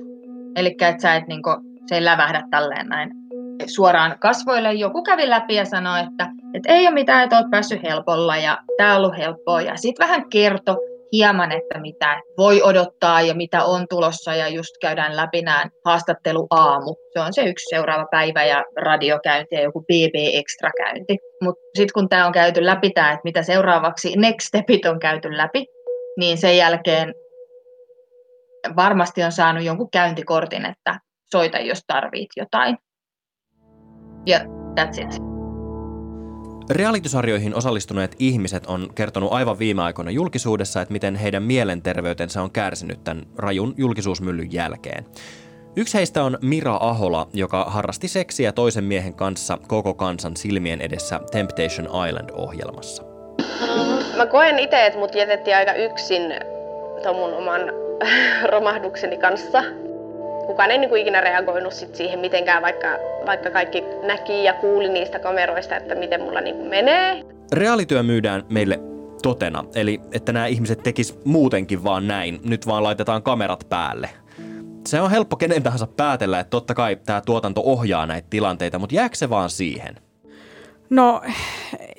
Eli 0.55 0.75
että 0.81 1.01
sä 1.01 1.15
et, 1.15 1.27
niin 1.27 1.43
kuin, 1.43 1.57
se 1.85 1.95
ei 1.95 2.05
lävähdä 2.05 2.43
tälleen 2.51 2.87
näin 2.87 3.18
suoraan 3.67 4.19
kasvoille. 4.19 4.73
Joku 4.73 5.03
kävi 5.03 5.29
läpi 5.29 5.55
ja 5.55 5.65
sanoi, 5.65 5.99
että, 5.99 6.27
että 6.53 6.73
ei 6.73 6.87
ole 6.87 6.93
mitään, 6.93 7.23
että 7.23 7.37
oot 7.37 7.49
päässyt 7.51 7.83
helpolla 7.83 8.37
ja 8.37 8.57
tämä 8.77 8.91
on 8.91 8.97
ollut 8.97 9.17
helppoa. 9.17 9.61
Ja 9.61 9.77
sitten 9.77 10.07
vähän 10.07 10.29
kerto 10.29 10.77
hieman, 11.13 11.51
että 11.51 11.79
mitä 11.79 12.21
voi 12.37 12.61
odottaa 12.61 13.21
ja 13.21 13.33
mitä 13.33 13.63
on 13.63 13.85
tulossa 13.89 14.35
ja 14.35 14.47
just 14.47 14.77
käydään 14.81 15.15
läpi 15.15 15.41
nämä 15.41 15.65
haastatteluaamu. 15.85 16.95
Se 17.13 17.19
on 17.19 17.33
se 17.33 17.43
yksi 17.43 17.65
seuraava 17.69 18.05
päivä 18.11 18.45
ja 18.45 18.63
radiokäynti 18.81 19.55
ja 19.55 19.61
joku 19.61 19.81
BB 19.81 20.15
Extra 20.33 20.71
käynti. 20.77 21.17
Mutta 21.41 21.61
sitten 21.75 21.93
kun 21.93 22.09
tämä 22.09 22.25
on 22.25 22.31
käyty 22.31 22.65
läpi 22.65 22.89
tämä, 22.89 23.11
että 23.11 23.21
mitä 23.23 23.43
seuraavaksi 23.43 24.13
next 24.17 24.47
stepit 24.47 24.85
on 24.85 24.99
käyty 24.99 25.37
läpi, 25.37 25.65
niin 26.17 26.37
sen 26.37 26.57
jälkeen 26.57 27.13
varmasti 28.75 29.23
on 29.23 29.31
saanut 29.31 29.63
jonkun 29.63 29.91
käyntikortin, 29.91 30.65
että 30.65 30.99
soita 31.31 31.57
jos 31.57 31.83
tarvit 31.87 32.29
jotain. 32.37 32.77
Ja 34.25 34.39
that's 34.75 35.03
it. 35.05 35.21
Realitysarjoihin 36.69 37.55
osallistuneet 37.55 38.15
ihmiset 38.19 38.65
on 38.65 38.89
kertonut 38.95 39.33
aivan 39.33 39.59
viime 39.59 39.81
aikoina 39.81 40.11
julkisuudessa, 40.11 40.81
että 40.81 40.91
miten 40.91 41.15
heidän 41.15 41.43
mielenterveytensä 41.43 42.41
on 42.41 42.51
kärsinyt 42.51 43.03
tämän 43.03 43.25
rajun 43.37 43.73
julkisuusmyllyn 43.77 44.53
jälkeen. 44.53 45.05
Yksi 45.75 45.97
heistä 45.97 46.23
on 46.23 46.37
Mira 46.41 46.77
Ahola, 46.81 47.27
joka 47.33 47.63
harrasti 47.63 48.07
seksiä 48.07 48.51
toisen 48.51 48.83
miehen 48.83 49.13
kanssa 49.13 49.57
koko 49.67 49.93
kansan 49.93 50.37
silmien 50.37 50.81
edessä 50.81 51.19
Temptation 51.31 51.87
Island-ohjelmassa. 52.07 53.03
Mä 54.17 54.25
koen 54.25 54.59
itse, 54.59 54.85
että 54.85 54.99
mut 54.99 55.15
jätettiin 55.15 55.55
aika 55.55 55.73
yksin 55.73 56.21
ton 57.03 57.15
mun 57.15 57.33
oman 57.33 57.61
romahdukseni 58.51 59.17
kanssa 59.17 59.63
kukaan 60.49 60.71
ei 60.71 60.77
niin 60.77 60.89
kuin 60.89 61.01
ikinä 61.01 61.21
reagoinut 61.21 61.73
sit 61.73 61.95
siihen 61.95 62.19
mitenkään, 62.19 62.61
vaikka, 62.61 62.87
vaikka 63.25 63.49
kaikki 63.49 63.83
näki 64.03 64.43
ja 64.43 64.53
kuuli 64.53 64.89
niistä 64.89 65.19
kameroista, 65.19 65.75
että 65.75 65.95
miten 65.95 66.21
mulla 66.21 66.41
niin 66.41 66.55
kuin 66.55 66.69
menee. 66.69 67.23
Reaalityö 67.51 68.03
myydään 68.03 68.43
meille 68.49 68.79
totena, 69.21 69.65
eli 69.75 70.01
että 70.11 70.33
nämä 70.33 70.45
ihmiset 70.45 70.83
tekis 70.83 71.19
muutenkin 71.25 71.83
vaan 71.83 72.07
näin, 72.07 72.39
nyt 72.43 72.67
vaan 72.67 72.83
laitetaan 72.83 73.23
kamerat 73.23 73.65
päälle. 73.69 74.09
Se 74.87 75.01
on 75.01 75.11
helppo 75.11 75.35
kenen 75.35 75.63
tahansa 75.63 75.87
päätellä, 75.87 76.39
että 76.39 76.49
totta 76.49 76.73
kai 76.73 76.95
tämä 77.05 77.21
tuotanto 77.21 77.61
ohjaa 77.65 78.05
näitä 78.05 78.27
tilanteita, 78.29 78.79
mutta 78.79 78.95
jääkö 78.95 79.15
se 79.15 79.29
vaan 79.29 79.49
siihen? 79.49 79.95
No 80.89 81.21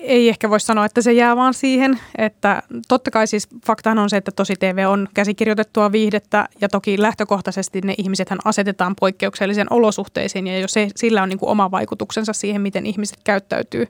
ei 0.02 0.28
ehkä 0.28 0.50
voi 0.50 0.60
sanoa, 0.60 0.84
että 0.84 1.02
se 1.02 1.12
jää 1.12 1.36
vaan 1.36 1.54
siihen, 1.54 2.00
että 2.18 2.62
totta 2.88 3.10
kai 3.10 3.26
siis 3.26 3.48
faktahan 3.66 3.98
on 3.98 4.10
se, 4.10 4.16
että 4.16 4.30
tosi 4.36 4.54
TV 4.58 4.84
on 4.88 5.08
käsikirjoitettua 5.14 5.92
viihdettä 5.92 6.48
ja 6.60 6.68
toki 6.68 7.02
lähtökohtaisesti 7.02 7.80
ne 7.84 7.94
ihmisethän 7.98 8.38
asetetaan 8.44 8.94
poikkeuksellisen 9.00 9.66
olosuhteisiin 9.70 10.46
ja 10.46 10.58
jos 10.58 10.72
se, 10.72 10.88
sillä 10.96 11.22
on 11.22 11.28
niin 11.28 11.38
kuin 11.38 11.50
oma 11.50 11.70
vaikutuksensa 11.70 12.32
siihen, 12.32 12.62
miten 12.62 12.86
ihmiset 12.86 13.18
käyttäytyy. 13.24 13.86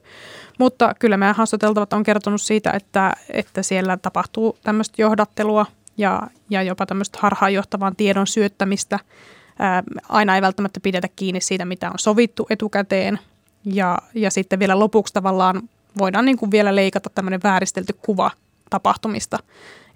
Mutta 0.58 0.94
kyllä 0.98 1.16
meidän 1.16 1.36
haastateltavat 1.36 1.92
on 1.92 2.02
kertonut 2.02 2.42
siitä, 2.42 2.70
että, 2.70 3.12
että 3.30 3.62
siellä 3.62 3.96
tapahtuu 3.96 4.58
tämmöistä 4.62 5.02
johdattelua 5.02 5.66
ja, 5.96 6.22
ja 6.50 6.62
jopa 6.62 6.86
tämmöistä 6.86 7.18
harhaanjohtavan 7.22 7.96
tiedon 7.96 8.26
syöttämistä. 8.26 8.98
Ää, 9.58 9.82
aina 10.08 10.34
ei 10.34 10.42
välttämättä 10.42 10.80
pidetä 10.80 11.08
kiinni 11.16 11.40
siitä, 11.40 11.64
mitä 11.64 11.90
on 11.90 11.98
sovittu 11.98 12.46
etukäteen– 12.50 13.18
ja, 13.64 13.98
ja 14.14 14.30
sitten 14.30 14.58
vielä 14.58 14.78
lopuksi 14.78 15.14
tavallaan 15.14 15.62
voidaan 15.98 16.24
niin 16.24 16.36
kuin 16.36 16.50
vielä 16.50 16.76
leikata 16.76 17.10
tämmöinen 17.14 17.40
vääristelty 17.42 17.92
kuva 17.92 18.30
tapahtumista. 18.70 19.38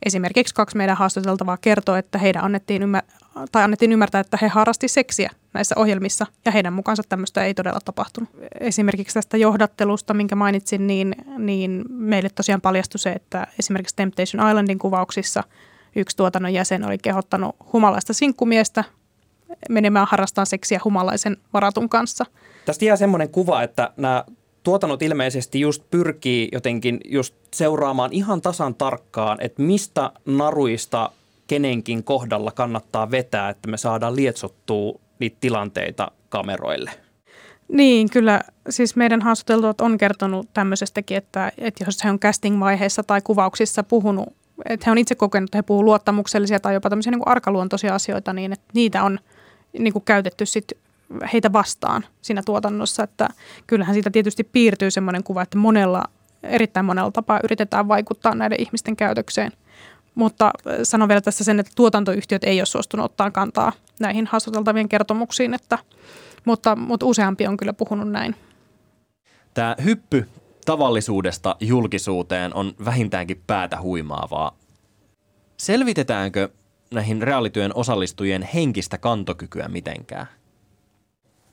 Esimerkiksi 0.07 0.55
kaksi 0.55 0.77
meidän 0.77 0.97
haastateltavaa 0.97 1.57
kertoo, 1.57 1.97
että 1.97 2.19
heidän 2.19 2.45
annettiin, 2.45 2.83
ymmär- 2.83 3.29
tai 3.53 3.63
annettiin 3.63 3.93
ymmärtää, 3.93 4.21
että 4.21 4.39
he 4.43 4.49
harrasti 4.49 4.89
seksiä 4.89 5.31
näissä 5.53 5.75
ohjelmissa, 5.79 6.27
ja 6.45 6.53
heidän 6.53 6.73
mukaansa 6.73 7.03
tämmöistä 7.09 7.45
ei 7.45 7.55
todella 7.55 7.81
tapahtunut. 7.85 8.31
Esimerkiksi 8.61 9.15
tästä 9.15 9.37
johdattelusta, 9.37 10.15
minkä 10.15 10.35
mainitsin, 10.35 10.87
niin, 10.87 11.15
niin 11.39 11.85
meille 11.89 12.29
tosiaan 12.35 12.61
paljastui 12.61 12.99
se, 12.99 13.13
että 13.13 13.47
esimerkiksi 13.59 13.97
Temptation 13.97 14.49
Islandin 14.49 14.79
kuvauksissa 14.79 15.45
yksi 15.97 16.17
tuotannon 16.17 16.55
jäsen 16.55 16.85
oli 16.85 16.99
kehottanut 16.99 17.57
humalaista 17.73 18.13
sinkkumiestä 18.13 18.85
menemään 19.69 20.07
harrastamaan 20.11 20.47
seksiä 20.47 20.81
humalaisen 20.85 21.37
varatun 21.53 21.89
kanssa– 21.89 22.27
Tästä 22.65 22.85
jää 22.85 22.97
semmoinen 22.97 23.29
kuva, 23.29 23.63
että 23.63 23.91
nämä 23.97 24.25
tuotannot 24.65 25.03
ilmeisesti 25.03 25.61
just 25.61 25.83
pyrkii 25.91 26.49
jotenkin 26.53 27.01
just 27.05 27.35
seuraamaan 27.55 28.13
ihan 28.13 28.43
tasan 28.43 28.75
tarkkaan, 28.75 29.39
että 29.41 29.63
mistä 29.63 30.11
naruista 30.27 31.11
kenenkin 31.47 32.05
kohdalla 32.05 32.51
kannattaa 32.51 33.11
vetää, 33.11 33.51
että 33.51 33.71
me 33.71 33.77
saadaan 33.77 34.17
lietsottua 34.17 35.01
niitä 35.19 35.37
tilanteita 35.41 36.11
kameroille. 36.29 36.91
Niin, 37.69 38.11
kyllä. 38.11 38.41
Siis 38.71 38.97
meidän 38.97 39.23
haastateltavat 39.23 39.81
on 39.81 39.99
kertonut 39.99 40.49
tämmöisestäkin, 40.55 41.17
että, 41.17 41.53
että 41.59 41.85
jos 41.85 42.05
he 42.05 42.11
on 42.11 42.19
casting-vaiheessa 42.21 43.03
tai 43.03 43.21
kuvauksissa 43.23 43.83
puhunut, 43.83 44.29
että 44.69 44.85
he 44.87 44.91
on 44.91 44.99
itse 44.99 45.15
kokenut, 45.15 45.49
että 45.49 45.59
he 45.59 45.63
puhuvat 45.63 45.85
luottamuksellisia 45.85 46.61
tai 46.61 46.75
jopa 46.75 46.91
tämmöisiä 46.91 47.11
niin 47.11 47.21
kuin 47.21 47.29
arkaluontoisia 47.29 47.95
asioita, 47.95 48.33
niin 48.33 48.53
että 48.53 48.67
niitä 48.75 49.03
on 49.03 49.19
niin 49.79 49.93
kuin 49.93 50.05
käytetty 50.05 50.47
sit 50.47 50.73
heitä 51.33 51.53
vastaan 51.53 52.05
siinä 52.23 52.43
tuotannossa, 52.47 53.03
että 53.03 53.29
kyllähän 53.67 53.95
siitä 53.95 54.11
tietysti 54.11 54.45
piirtyy 54.45 54.91
semmoinen 54.91 55.25
kuva, 55.25 55.43
että 55.43 55.59
monella, 55.59 56.05
erittäin 56.43 56.87
monella 56.87 57.11
tapaa 57.11 57.41
yritetään 57.45 57.89
vaikuttaa 57.89 58.35
näiden 58.35 58.61
ihmisten 58.61 58.97
käytökseen. 58.97 59.53
Mutta 60.15 60.47
äh, 60.47 60.77
sanon 60.83 61.09
vielä 61.09 61.21
tässä 61.21 61.45
sen, 61.45 61.61
että 61.61 61.73
tuotantoyhtiöt 61.77 62.45
ei 62.45 62.61
ole 62.61 62.67
suostunut 62.67 63.05
ottaa 63.05 63.31
kantaa 63.31 63.73
näihin 64.01 64.27
haastateltavien 64.27 64.89
kertomuksiin, 64.89 65.55
että, 65.55 65.79
mutta, 66.45 66.77
mutta 66.77 67.07
useampi 67.07 67.47
on 67.47 67.57
kyllä 67.57 67.73
puhunut 67.73 68.11
näin. 68.11 68.37
Tämä 69.55 69.77
hyppy 69.85 70.29
tavallisuudesta 70.65 71.57
julkisuuteen 71.61 72.55
on 72.55 72.73
vähintäänkin 72.85 73.43
päätä 73.47 73.81
huimaavaa. 73.81 74.57
Selvitetäänkö 75.57 76.49
näihin 76.91 77.23
reaalityön 77.23 77.71
osallistujien 77.75 78.49
henkistä 78.55 78.99
kantokykyä 78.99 79.69
mitenkään? 79.69 80.27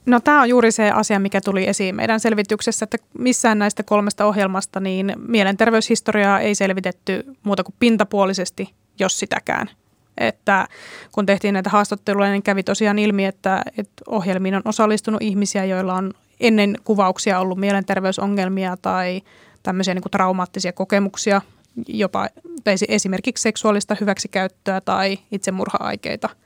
No 0.05 0.19
tämä 0.19 0.41
on 0.41 0.49
juuri 0.49 0.71
se 0.71 0.91
asia, 0.91 1.19
mikä 1.19 1.41
tuli 1.41 1.67
esiin 1.67 1.95
meidän 1.95 2.19
selvityksessä, 2.19 2.83
että 2.83 2.97
missään 3.19 3.59
näistä 3.59 3.83
kolmesta 3.83 4.25
ohjelmasta 4.25 4.79
niin 4.79 5.13
mielenterveyshistoriaa 5.27 6.39
ei 6.39 6.55
selvitetty 6.55 7.23
muuta 7.43 7.63
kuin 7.63 7.75
pintapuolisesti, 7.79 8.73
jos 8.99 9.19
sitäkään. 9.19 9.69
Että 10.17 10.67
kun 11.11 11.25
tehtiin 11.25 11.53
näitä 11.53 11.69
haastatteluja, 11.69 12.31
niin 12.31 12.43
kävi 12.43 12.63
tosiaan 12.63 12.99
ilmi, 12.99 13.25
että, 13.25 13.61
että 13.77 14.03
ohjelmiin 14.07 14.55
on 14.55 14.61
osallistunut 14.65 15.21
ihmisiä, 15.21 15.65
joilla 15.65 15.93
on 15.93 16.13
ennen 16.39 16.75
kuvauksia 16.83 17.39
ollut 17.39 17.59
mielenterveysongelmia 17.59 18.77
tai 18.81 19.21
tämmöisiä 19.63 19.93
niin 19.93 20.01
kuin 20.01 20.11
traumaattisia 20.11 20.73
kokemuksia, 20.73 21.41
jopa 21.87 22.29
esimerkiksi 22.87 23.41
seksuaalista 23.41 23.97
hyväksikäyttöä 24.01 24.81
tai 24.81 25.17
itsemurha-aikeita– 25.31 26.29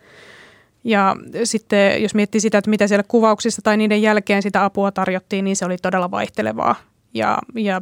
ja 0.86 1.16
sitten 1.44 2.04
jos 2.04 2.16
miettii 2.16 2.42
sitä, 2.42 2.58
että 2.58 2.70
mitä 2.70 2.88
siellä 2.88 3.04
kuvauksissa 3.08 3.62
tai 3.62 3.78
niiden 3.78 4.02
jälkeen 4.02 4.42
sitä 4.42 4.66
apua 4.66 4.92
tarjottiin, 4.92 5.46
niin 5.46 5.56
se 5.56 5.66
oli 5.66 5.78
todella 5.78 6.12
vaihtelevaa. 6.12 6.76
Ja, 7.14 7.38
ja 7.56 7.82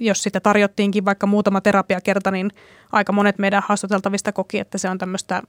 jos 0.00 0.22
sitä 0.22 0.40
tarjottiinkin 0.40 1.04
vaikka 1.04 1.26
muutama 1.26 1.60
terapiakerta, 1.60 2.30
niin 2.30 2.50
aika 2.92 3.12
monet 3.12 3.38
meidän 3.38 3.62
haastateltavista 3.66 4.32
koki, 4.32 4.58
että 4.58 4.78
se 4.78 4.88
on 4.88 4.98
tämmöistä 4.98 5.42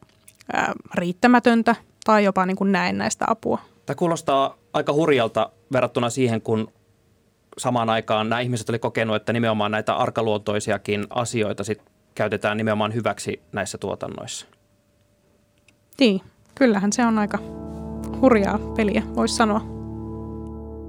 ää, 0.53 0.73
riittämätöntä 0.93 1.75
tai 2.05 2.23
jopa 2.23 2.45
niin 2.45 2.57
kuin 2.57 2.71
näistä 2.71 3.25
apua. 3.27 3.59
Tämä 3.85 3.95
kuulostaa 3.95 4.57
aika 4.73 4.93
hurjalta 4.93 5.49
verrattuna 5.73 6.09
siihen, 6.09 6.41
kun 6.41 6.71
samaan 7.57 7.89
aikaan 7.89 8.29
nämä 8.29 8.39
ihmiset 8.39 8.69
oli 8.69 8.79
kokenut, 8.79 9.15
että 9.15 9.33
nimenomaan 9.33 9.71
näitä 9.71 9.95
arkaluontoisiakin 9.95 11.07
asioita 11.09 11.63
sit 11.63 11.81
käytetään 12.15 12.57
nimenomaan 12.57 12.93
hyväksi 12.93 13.41
näissä 13.51 13.77
tuotannoissa. 13.77 14.45
Niin, 15.99 16.21
kyllähän 16.55 16.93
se 16.93 17.05
on 17.05 17.19
aika 17.19 17.39
hurjaa 18.21 18.57
peliä, 18.57 19.03
voisi 19.15 19.35
sanoa. 19.35 19.61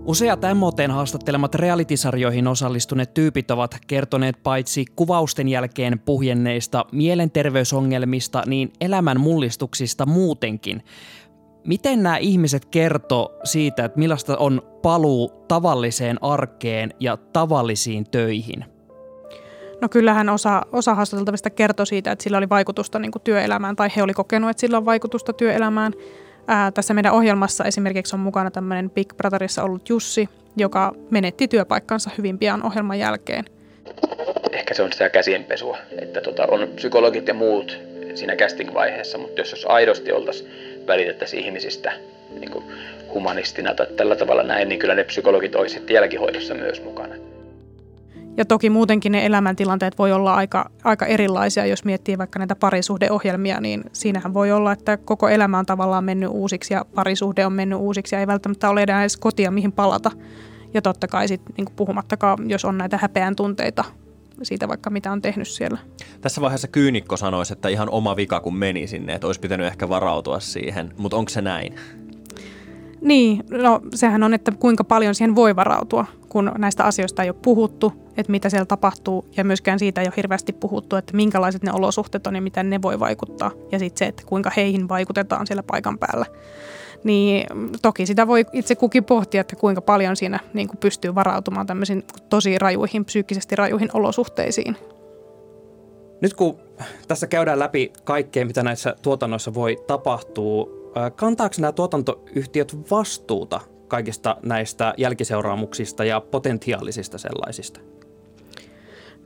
Useat 0.04 0.40
MOTn 0.54 0.90
haastattelemat 0.90 1.54
realitysarjoihin 1.54 2.46
osallistuneet 2.46 3.14
tyypit 3.14 3.50
ovat 3.50 3.78
kertoneet 3.86 4.42
paitsi 4.42 4.84
kuvausten 4.96 5.48
jälkeen 5.48 5.98
puhjenneista 5.98 6.84
mielenterveysongelmista, 6.92 8.42
niin 8.46 8.72
elämän 8.80 9.20
mullistuksista 9.20 10.06
muutenkin. 10.06 10.82
Miten 11.66 12.02
nämä 12.02 12.16
ihmiset 12.16 12.64
kertoo 12.64 13.38
siitä, 13.44 13.84
että 13.84 13.98
millaista 13.98 14.36
on 14.36 14.62
paluu 14.82 15.44
tavalliseen 15.48 16.22
arkeen 16.22 16.94
ja 17.00 17.16
tavallisiin 17.16 18.10
töihin? 18.10 18.73
No 19.84 19.88
kyllähän 19.88 20.28
osa, 20.28 20.62
osa 20.72 20.94
haastateltavista 20.94 21.50
kertoi 21.50 21.86
siitä, 21.86 22.12
että 22.12 22.22
sillä 22.22 22.38
oli 22.38 22.48
vaikutusta 22.48 22.98
niin 22.98 23.12
kuin 23.12 23.22
työelämään 23.22 23.76
tai 23.76 23.88
he 23.96 24.02
oli 24.02 24.12
kokenut, 24.12 24.50
että 24.50 24.60
sillä 24.60 24.76
on 24.76 24.84
vaikutusta 24.84 25.32
työelämään. 25.32 25.92
Ää, 26.46 26.70
tässä 26.70 26.94
meidän 26.94 27.12
ohjelmassa 27.12 27.64
esimerkiksi 27.64 28.16
on 28.16 28.20
mukana 28.20 28.50
tämmöinen 28.50 28.90
Big 28.90 29.14
Brotherissa 29.16 29.62
ollut 29.62 29.88
Jussi, 29.88 30.28
joka 30.56 30.92
menetti 31.10 31.48
työpaikkansa 31.48 32.10
hyvin 32.18 32.38
pian 32.38 32.66
ohjelman 32.66 32.98
jälkeen. 32.98 33.44
Ehkä 34.52 34.74
se 34.74 34.82
on 34.82 34.92
sitä 34.92 35.10
käsienpesua, 35.10 35.78
että 36.02 36.20
tota, 36.20 36.46
on 36.46 36.68
psykologit 36.76 37.28
ja 37.28 37.34
muut 37.34 37.80
siinä 38.14 38.36
casting-vaiheessa, 38.36 39.18
mutta 39.18 39.40
jos, 39.40 39.50
jos 39.50 39.66
aidosti 39.68 40.12
oltaisiin 40.12 40.50
välitettäisiin 40.86 41.44
ihmisistä 41.44 41.92
niin 42.40 42.50
kuin 42.50 42.64
humanistina 43.14 43.74
tai 43.74 43.86
tällä 43.96 44.16
tavalla 44.16 44.42
näin, 44.42 44.68
niin 44.68 44.78
kyllä 44.78 44.94
ne 44.94 45.04
psykologit 45.04 45.54
olisivat 45.54 45.90
jälkihoidossa 45.90 46.54
myös 46.54 46.82
mukana. 46.82 47.14
Ja 48.36 48.44
toki 48.44 48.70
muutenkin 48.70 49.12
ne 49.12 49.26
elämäntilanteet 49.26 49.98
voi 49.98 50.12
olla 50.12 50.34
aika, 50.34 50.70
aika 50.84 51.06
erilaisia, 51.06 51.66
jos 51.66 51.84
miettii 51.84 52.18
vaikka 52.18 52.38
näitä 52.38 52.56
parisuhdeohjelmia, 52.56 53.60
niin 53.60 53.84
siinähän 53.92 54.34
voi 54.34 54.52
olla, 54.52 54.72
että 54.72 54.96
koko 54.96 55.28
elämä 55.28 55.58
on 55.58 55.66
tavallaan 55.66 56.04
mennyt 56.04 56.30
uusiksi 56.32 56.74
ja 56.74 56.84
parisuhde 56.94 57.46
on 57.46 57.52
mennyt 57.52 57.78
uusiksi 57.78 58.14
ja 58.14 58.20
ei 58.20 58.26
välttämättä 58.26 58.70
ole 58.70 58.82
edes 58.82 59.16
kotia, 59.16 59.50
mihin 59.50 59.72
palata. 59.72 60.10
Ja 60.74 60.82
totta 60.82 61.08
kai 61.08 61.28
sitten 61.28 61.54
niin 61.56 61.76
puhumattakaan, 61.76 62.50
jos 62.50 62.64
on 62.64 62.78
näitä 62.78 62.98
häpeän 63.02 63.36
tunteita 63.36 63.84
siitä 64.42 64.68
vaikka 64.68 64.90
mitä 64.90 65.12
on 65.12 65.22
tehnyt 65.22 65.48
siellä. 65.48 65.78
Tässä 66.20 66.40
vaiheessa 66.40 66.68
kyynikko 66.68 67.16
sanoisi, 67.16 67.52
että 67.52 67.68
ihan 67.68 67.90
oma 67.90 68.16
vika 68.16 68.40
kun 68.40 68.56
meni 68.56 68.86
sinne, 68.86 69.14
että 69.14 69.26
olisi 69.26 69.40
pitänyt 69.40 69.66
ehkä 69.66 69.88
varautua 69.88 70.40
siihen, 70.40 70.92
mutta 70.96 71.16
onko 71.16 71.28
se 71.28 71.42
näin? 71.42 71.74
Niin, 73.04 73.44
no 73.50 73.80
sehän 73.94 74.22
on, 74.22 74.34
että 74.34 74.52
kuinka 74.58 74.84
paljon 74.84 75.14
siihen 75.14 75.34
voi 75.34 75.56
varautua, 75.56 76.06
kun 76.28 76.52
näistä 76.58 76.84
asioista 76.84 77.22
ei 77.22 77.28
ole 77.28 77.36
puhuttu, 77.42 77.92
että 78.16 78.30
mitä 78.30 78.50
siellä 78.50 78.66
tapahtuu, 78.66 79.24
ja 79.36 79.44
myöskään 79.44 79.78
siitä 79.78 80.00
ei 80.00 80.06
ole 80.06 80.14
hirveästi 80.16 80.52
puhuttu, 80.52 80.96
että 80.96 81.16
minkälaiset 81.16 81.62
ne 81.62 81.72
olosuhteet 81.72 82.26
on 82.26 82.34
ja 82.34 82.42
miten 82.42 82.70
ne 82.70 82.82
voi 82.82 83.00
vaikuttaa, 83.00 83.50
ja 83.72 83.78
sitten 83.78 83.98
se, 83.98 84.06
että 84.06 84.22
kuinka 84.26 84.50
heihin 84.56 84.88
vaikutetaan 84.88 85.46
siellä 85.46 85.62
paikan 85.62 85.98
päällä. 85.98 86.26
Niin 87.04 87.46
toki 87.82 88.06
sitä 88.06 88.26
voi 88.26 88.44
itse 88.52 88.74
kukin 88.74 89.04
pohtia, 89.04 89.40
että 89.40 89.56
kuinka 89.56 89.80
paljon 89.80 90.16
siinä 90.16 90.40
niin 90.54 90.68
kuin 90.68 90.78
pystyy 90.78 91.14
varautumaan 91.14 91.66
tämmöisiin 91.66 92.04
tosi 92.28 92.58
rajuihin, 92.58 93.04
psyykkisesti 93.04 93.56
rajuihin 93.56 93.90
olosuhteisiin. 93.92 94.76
Nyt 96.20 96.34
kun 96.34 96.56
tässä 97.08 97.26
käydään 97.26 97.58
läpi 97.58 97.92
kaikkea, 98.04 98.46
mitä 98.46 98.62
näissä 98.62 98.96
tuotannoissa 99.02 99.54
voi 99.54 99.84
tapahtua, 99.86 100.83
kantaako 101.16 101.54
nämä 101.58 101.72
tuotantoyhtiöt 101.72 102.90
vastuuta 102.90 103.60
kaikista 103.88 104.36
näistä 104.42 104.94
jälkiseuraamuksista 104.98 106.04
ja 106.04 106.20
potentiaalisista 106.20 107.18
sellaisista? 107.18 107.80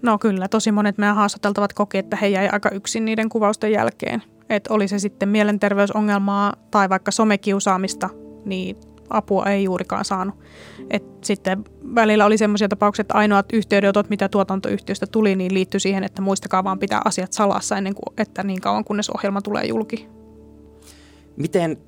No 0.02 0.18
kyllä, 0.18 0.48
tosi 0.48 0.72
monet 0.72 0.98
meidän 0.98 1.16
haastateltavat 1.16 1.72
koki, 1.72 1.98
että 1.98 2.16
he 2.16 2.28
jäi 2.28 2.48
aika 2.48 2.70
yksin 2.70 3.04
niiden 3.04 3.28
kuvausten 3.28 3.72
jälkeen. 3.72 4.22
Että 4.48 4.74
oli 4.74 4.88
se 4.88 4.98
sitten 4.98 5.28
mielenterveysongelmaa 5.28 6.52
tai 6.70 6.88
vaikka 6.88 7.10
somekiusaamista, 7.10 8.08
niin 8.44 8.76
apua 9.10 9.46
ei 9.46 9.64
juurikaan 9.64 10.04
saanut. 10.04 10.34
Et 10.90 11.04
sitten 11.24 11.64
välillä 11.94 12.26
oli 12.26 12.38
sellaisia 12.38 12.68
tapauksia, 12.68 13.00
että 13.00 13.14
ainoat 13.14 13.52
yhteydenotot, 13.52 14.10
mitä 14.10 14.28
tuotantoyhtiöstä 14.28 15.06
tuli, 15.06 15.36
niin 15.36 15.54
liittyi 15.54 15.80
siihen, 15.80 16.04
että 16.04 16.22
muistakaa 16.22 16.64
vaan 16.64 16.78
pitää 16.78 17.00
asiat 17.04 17.32
salassa 17.32 17.76
ennen 17.76 17.94
kuin, 17.94 18.14
että 18.18 18.42
niin 18.42 18.60
kauan 18.60 18.84
kunnes 18.84 19.10
ohjelma 19.10 19.42
tulee 19.42 19.64
julki. 19.64 20.08
Miten 21.38 21.78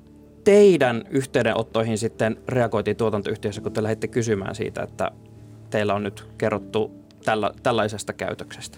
teidän 0.43 1.03
yhteydenottoihin 1.09 1.97
sitten 1.97 2.37
reagoitiin 2.47 2.97
tuotantoyhtiössä, 2.97 3.61
kun 3.61 3.71
te 3.71 3.83
lähditte 3.83 4.07
kysymään 4.07 4.55
siitä, 4.55 4.83
että 4.83 5.11
teillä 5.69 5.93
on 5.93 6.03
nyt 6.03 6.27
kerrottu 6.37 6.91
tällä, 7.25 7.51
tällaisesta 7.63 8.13
käytöksestä? 8.13 8.77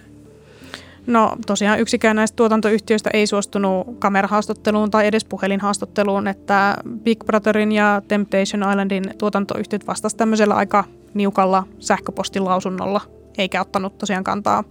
No 1.08 1.38
tosiaan 1.46 1.80
yksikään 1.80 2.16
näistä 2.16 2.36
tuotantoyhtiöistä 2.36 3.10
ei 3.14 3.28
suostunut 3.28 3.88
kamerahaastatteluun 4.00 4.92
tai 4.92 5.08
edes 5.08 5.26
puhelinhaastatteluun, 5.26 6.28
että 6.28 6.76
Big 7.04 7.24
Brotherin 7.26 7.72
ja 7.72 8.02
Temptation 8.08 8.72
Islandin 8.72 9.04
tuotantoyhtiöt 9.18 9.88
vastasivat 9.88 10.18
tämmöisellä 10.18 10.54
aika 10.54 10.84
niukalla 11.14 11.64
sähköpostilausunnolla, 11.80 13.02
eikä 13.38 13.62
ottanut 13.62 13.98
tosiaan 13.98 14.24
kantaa 14.24 14.64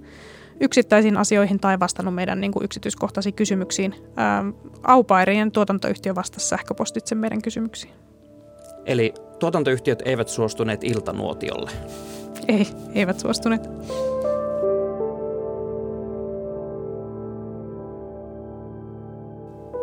yksittäisiin 0.61 1.17
asioihin 1.17 1.61
tai 1.61 1.81
vastannut 1.81 2.15
meidän 2.15 2.41
niin 2.41 2.53
kuin 2.53 2.65
yksityiskohtaisiin 2.65 3.35
kysymyksiin. 3.35 3.95
Ähm, 4.19 4.49
Aupairien 4.83 5.53
tuotantoyhtiö 5.53 6.15
vastasi 6.15 6.49
sähköpostitse 6.49 7.15
meidän 7.15 7.43
kysymyksiin. 7.43 7.93
Eli 8.87 9.15
tuotantoyhtiöt 9.39 10.03
eivät 10.05 10.29
suostuneet 10.29 10.85
iltanuotiolle? 10.85 11.71
Ei, 12.49 12.67
eivät 12.95 13.21
suostuneet. 13.21 13.63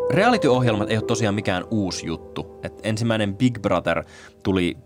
Reality-ohjelmat 0.10 0.90
ei 0.90 0.98
ole 0.98 1.06
tosiaan 1.06 1.36
mikään 1.36 1.64
uusi 1.72 2.06
juttu. 2.06 2.60
Et 2.64 2.74
ensimmäinen 2.84 3.36
Big 3.36 3.60
Brother 3.62 4.04
tuli 4.44 4.78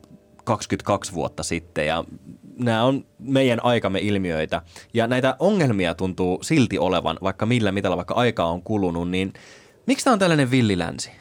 22 0.44 1.14
vuotta 1.14 1.44
sitten 1.44 1.88
ja 1.88 2.04
nämä 2.58 2.84
on 2.84 3.06
meidän 3.20 3.64
aikamme 3.64 4.00
ilmiöitä. 4.00 4.62
Ja 4.94 5.08
näitä 5.08 5.36
ongelmia 5.40 5.96
tuntuu 5.96 6.44
silti 6.44 6.80
olevan, 6.80 7.18
vaikka 7.24 7.46
millä 7.46 7.72
mitalla, 7.72 7.98
vaikka 7.98 8.14
aikaa 8.14 8.52
on 8.52 8.62
kulunut, 8.62 9.10
niin 9.10 9.34
miksi 9.88 10.04
tämä 10.04 10.14
on 10.14 10.20
tällainen 10.20 10.52
villilänsi? 10.52 11.12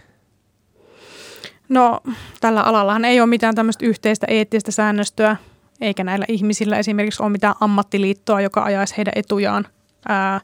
No, 1.69 2.01
tällä 2.41 2.61
alallahan 2.63 3.05
ei 3.05 3.21
ole 3.21 3.29
mitään 3.29 3.55
tämmöistä 3.55 3.87
yhteistä 3.87 4.27
eettistä 4.31 4.71
säännöstöä, 4.71 5.37
eikä 5.81 6.05
näillä 6.05 6.25
ihmisillä 6.29 6.79
esimerkiksi 6.79 7.23
ole 7.23 7.31
mitään 7.31 7.55
ammattiliittoa, 7.61 8.41
joka 8.41 8.63
ajaisi 8.63 8.97
heidän 8.97 9.13
etujaan. 9.17 9.67
Ää, 10.09 10.41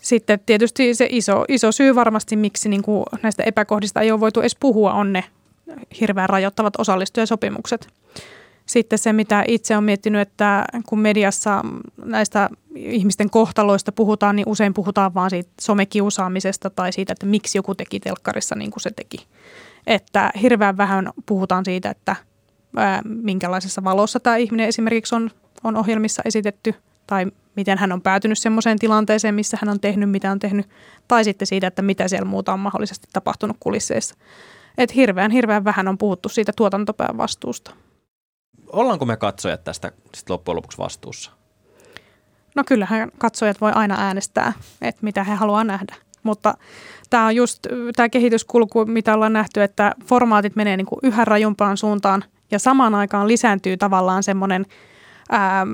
sitten 0.00 0.40
tietysti 0.46 0.94
se 0.94 1.06
iso, 1.10 1.44
iso 1.48 1.72
syy 1.72 1.94
varmasti, 1.94 2.36
miksi 2.36 2.68
niin 2.68 2.82
kuin 2.82 3.04
näistä 3.22 3.42
epäkohdista 3.42 4.00
ei 4.00 4.10
ole 4.10 4.20
voitu 4.20 4.40
edes 4.40 4.56
puhua, 4.60 4.92
on 4.92 5.12
ne 5.12 5.24
hirveän 6.00 6.28
rajoittavat 6.28 6.74
osallistujasopimukset. 6.78 7.99
Sitten 8.66 8.98
se, 8.98 9.12
mitä 9.12 9.44
itse 9.48 9.74
olen 9.74 9.84
miettinyt, 9.84 10.20
että 10.20 10.64
kun 10.88 10.98
mediassa 10.98 11.62
näistä 12.04 12.50
ihmisten 12.74 13.30
kohtaloista 13.30 13.92
puhutaan, 13.92 14.36
niin 14.36 14.48
usein 14.48 14.74
puhutaan 14.74 15.14
vaan 15.14 15.30
siitä 15.30 15.50
somekiusaamisesta 15.60 16.70
tai 16.70 16.92
siitä, 16.92 17.12
että 17.12 17.26
miksi 17.26 17.58
joku 17.58 17.74
teki 17.74 18.00
telkkarissa 18.00 18.54
niin 18.54 18.70
kuin 18.70 18.80
se 18.80 18.90
teki. 18.90 19.26
Että 19.86 20.30
hirveän 20.42 20.76
vähän 20.76 21.10
puhutaan 21.26 21.64
siitä, 21.64 21.90
että 21.90 22.16
minkälaisessa 23.04 23.84
valossa 23.84 24.20
tämä 24.20 24.36
ihminen 24.36 24.68
esimerkiksi 24.68 25.14
on, 25.14 25.30
on 25.64 25.76
ohjelmissa 25.76 26.22
esitetty 26.24 26.74
tai 27.06 27.26
miten 27.56 27.78
hän 27.78 27.92
on 27.92 28.02
päätynyt 28.02 28.38
semmoiseen 28.38 28.78
tilanteeseen, 28.78 29.34
missä 29.34 29.58
hän 29.60 29.68
on 29.68 29.80
tehnyt, 29.80 30.10
mitä 30.10 30.30
on 30.30 30.38
tehnyt, 30.38 30.68
tai 31.08 31.24
sitten 31.24 31.46
siitä, 31.46 31.66
että 31.66 31.82
mitä 31.82 32.08
siellä 32.08 32.28
muuta 32.28 32.52
on 32.52 32.60
mahdollisesti 32.60 33.08
tapahtunut 33.12 33.56
kulisseissa. 33.60 34.14
Että 34.78 34.94
hirveän, 34.94 35.30
hirveän 35.30 35.64
vähän 35.64 35.88
on 35.88 35.98
puhuttu 35.98 36.28
siitä 36.28 36.52
tuotantopään 36.56 37.16
vastuusta. 37.16 37.74
Ollaanko 38.72 39.04
me 39.04 39.16
katsojat 39.16 39.64
tästä 39.64 39.92
sit 40.14 40.30
loppujen 40.30 40.56
lopuksi 40.56 40.78
vastuussa? 40.78 41.30
No 42.54 42.64
kyllähän 42.66 43.10
katsojat 43.18 43.60
voi 43.60 43.72
aina 43.74 43.94
äänestää, 43.98 44.52
että 44.82 45.00
mitä 45.02 45.24
he 45.24 45.34
haluaa 45.34 45.64
nähdä. 45.64 45.94
Mutta 46.22 46.54
tämä 47.10 47.26
on 47.26 47.36
just 47.36 47.66
tämä 47.96 48.08
kehityskulku, 48.08 48.86
mitä 48.86 49.14
ollaan 49.14 49.32
nähty, 49.32 49.62
että 49.62 49.94
formaatit 50.06 50.56
menee 50.56 50.76
niin 50.76 50.86
kuin 50.86 50.98
yhä 51.02 51.24
rajumpaan 51.24 51.76
suuntaan 51.76 52.24
ja 52.50 52.58
samaan 52.58 52.94
aikaan 52.94 53.28
lisääntyy 53.28 53.76
tavallaan 53.76 54.22
semmoinen 54.22 54.66
ää, 55.30 55.66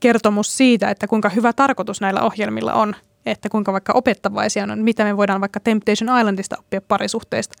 kertomus 0.00 0.56
siitä, 0.56 0.90
että 0.90 1.06
kuinka 1.06 1.28
hyvä 1.28 1.52
tarkoitus 1.52 2.00
näillä 2.00 2.22
ohjelmilla 2.22 2.72
on, 2.72 2.94
että 3.26 3.48
kuinka 3.48 3.72
vaikka 3.72 3.92
opettavaisia 3.92 4.64
on, 4.64 4.78
mitä 4.78 5.04
me 5.04 5.16
voidaan 5.16 5.40
vaikka 5.40 5.60
Temptation 5.60 6.18
Islandista 6.18 6.56
oppia 6.58 6.80
parisuhteista. 6.80 7.54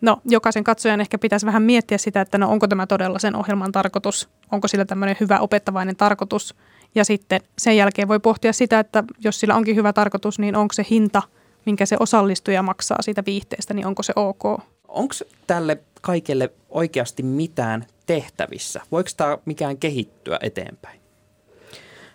No, 0.00 0.20
jokaisen 0.24 0.64
katsojan 0.64 1.00
ehkä 1.00 1.18
pitäisi 1.18 1.46
vähän 1.46 1.62
miettiä 1.62 1.98
sitä, 1.98 2.20
että 2.20 2.38
no 2.38 2.50
onko 2.50 2.68
tämä 2.68 2.86
todella 2.86 3.18
sen 3.18 3.36
ohjelman 3.36 3.72
tarkoitus, 3.72 4.28
onko 4.52 4.68
sillä 4.68 4.84
tämmöinen 4.84 5.16
hyvä 5.20 5.38
opettavainen 5.38 5.96
tarkoitus. 5.96 6.54
Ja 6.94 7.04
sitten 7.04 7.40
sen 7.58 7.76
jälkeen 7.76 8.08
voi 8.08 8.20
pohtia 8.20 8.52
sitä, 8.52 8.78
että 8.78 9.04
jos 9.24 9.40
sillä 9.40 9.54
onkin 9.54 9.76
hyvä 9.76 9.92
tarkoitus, 9.92 10.38
niin 10.38 10.56
onko 10.56 10.72
se 10.72 10.86
hinta, 10.90 11.22
minkä 11.66 11.86
se 11.86 11.96
osallistuja 12.00 12.62
maksaa 12.62 13.02
siitä 13.02 13.22
viihteestä, 13.26 13.74
niin 13.74 13.86
onko 13.86 14.02
se 14.02 14.12
ok? 14.16 14.42
Onko 14.88 15.14
tälle 15.46 15.78
kaikelle 16.00 16.50
oikeasti 16.68 17.22
mitään 17.22 17.86
tehtävissä? 18.06 18.80
Voiko 18.92 19.10
tämä 19.16 19.38
mikään 19.44 19.76
kehittyä 19.76 20.38
eteenpäin? 20.42 21.00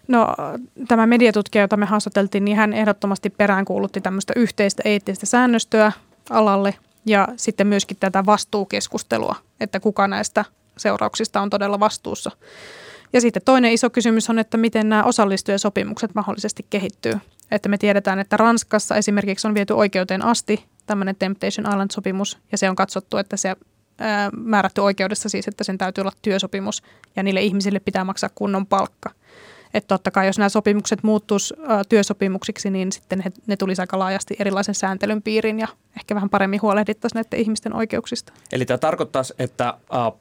No 0.07 0.27
tämä 0.87 1.07
mediatutkija, 1.07 1.61
jota 1.61 1.77
me 1.77 1.85
haastateltiin, 1.85 2.45
niin 2.45 2.57
hän 2.57 2.73
ehdottomasti 2.73 3.29
peräänkuulutti 3.29 4.01
tämmöistä 4.01 4.33
yhteistä 4.35 4.81
eettistä 4.85 5.25
säännöstöä 5.25 5.91
alalle 6.29 6.75
ja 7.05 7.27
sitten 7.37 7.67
myöskin 7.67 7.97
tätä 7.99 8.25
vastuukeskustelua, 8.25 9.35
että 9.59 9.79
kuka 9.79 10.07
näistä 10.07 10.45
seurauksista 10.77 11.41
on 11.41 11.49
todella 11.49 11.79
vastuussa. 11.79 12.31
Ja 13.13 13.21
sitten 13.21 13.41
toinen 13.45 13.71
iso 13.71 13.89
kysymys 13.89 14.29
on, 14.29 14.39
että 14.39 14.57
miten 14.57 14.89
nämä 14.89 15.03
osallistujasopimukset 15.03 16.15
mahdollisesti 16.15 16.65
kehittyy. 16.69 17.13
Että 17.51 17.69
me 17.69 17.77
tiedetään, 17.77 18.19
että 18.19 18.37
Ranskassa 18.37 18.95
esimerkiksi 18.95 19.47
on 19.47 19.53
viety 19.53 19.73
oikeuteen 19.73 20.21
asti 20.21 20.65
tämmöinen 20.85 21.15
Temptation 21.15 21.67
Island-sopimus, 21.67 22.37
ja 22.51 22.57
se 22.57 22.69
on 22.69 22.75
katsottu, 22.75 23.17
että 23.17 23.37
se 23.37 23.55
ää, 23.99 24.29
määrätty 24.37 24.81
oikeudessa 24.81 25.29
siis, 25.29 25.47
että 25.47 25.63
sen 25.63 25.77
täytyy 25.77 26.01
olla 26.01 26.11
työsopimus, 26.21 26.83
ja 27.15 27.23
niille 27.23 27.41
ihmisille 27.41 27.79
pitää 27.79 28.03
maksaa 28.03 28.29
kunnon 28.35 28.67
palkka. 28.67 29.11
Että 29.73 29.87
totta 29.87 30.11
kai, 30.11 30.27
jos 30.27 30.37
nämä 30.37 30.49
sopimukset 30.49 31.03
muuttuisi 31.03 31.53
työsopimuksiksi, 31.89 32.69
niin 32.69 32.91
sitten 32.91 33.21
he, 33.21 33.31
ne 33.47 33.57
tulisi 33.57 33.81
aika 33.81 33.99
laajasti 33.99 34.35
erilaisen 34.39 34.75
sääntelyn 34.75 35.21
piiriin 35.21 35.59
ja 35.59 35.67
ehkä 35.97 36.15
vähän 36.15 36.29
paremmin 36.29 36.61
huolehdittaisiin 36.61 37.19
näiden 37.19 37.39
ihmisten 37.39 37.75
oikeuksista. 37.75 38.33
Eli 38.51 38.65
tämä 38.65 38.77
tarkoittaisi, 38.77 39.33
että 39.39 39.73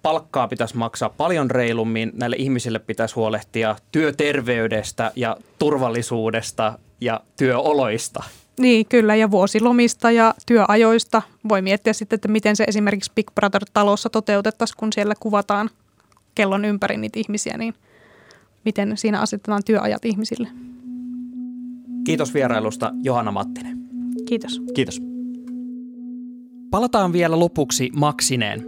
palkkaa 0.03 0.49
pitäisi 0.49 0.77
maksaa 0.77 1.09
paljon 1.09 1.51
reilummin, 1.51 2.13
näille 2.15 2.37
ihmisille 2.39 2.79
pitäisi 2.79 3.15
huolehtia 3.15 3.77
työterveydestä 3.93 5.13
ja 5.17 5.37
turvallisuudesta 5.59 6.79
ja 7.01 7.21
työoloista. 7.37 8.23
Niin, 8.61 8.87
kyllä, 8.87 9.15
ja 9.15 9.31
vuosilomista 9.31 10.11
ja 10.11 10.35
työajoista. 10.47 11.23
Voi 11.49 11.63
miettiä 11.63 11.93
sitten, 11.93 12.15
että 12.15 12.29
miten 12.29 12.57
se 12.57 12.65
esimerkiksi 12.65 13.13
Big 13.15 13.27
Brother-talossa 13.35 14.11
toteutettaisiin, 14.11 14.77
kun 14.77 14.93
siellä 14.93 15.15
kuvataan 15.21 15.71
kellon 16.35 16.65
ympäri 16.65 16.97
niitä 16.97 17.19
ihmisiä, 17.19 17.59
niin– 17.59 17.75
miten 18.65 18.97
siinä 18.97 19.21
asetetaan 19.21 19.63
työajat 19.67 20.05
ihmisille. 20.05 20.49
Kiitos 22.05 22.35
vierailusta 22.35 22.93
Johanna 23.03 23.33
Mattinen. 23.33 23.79
Kiitos. 24.29 24.63
Kiitos. 24.75 25.03
Palataan 26.71 27.13
vielä 27.13 27.39
lopuksi 27.39 27.91
Maksineen. 27.97 28.65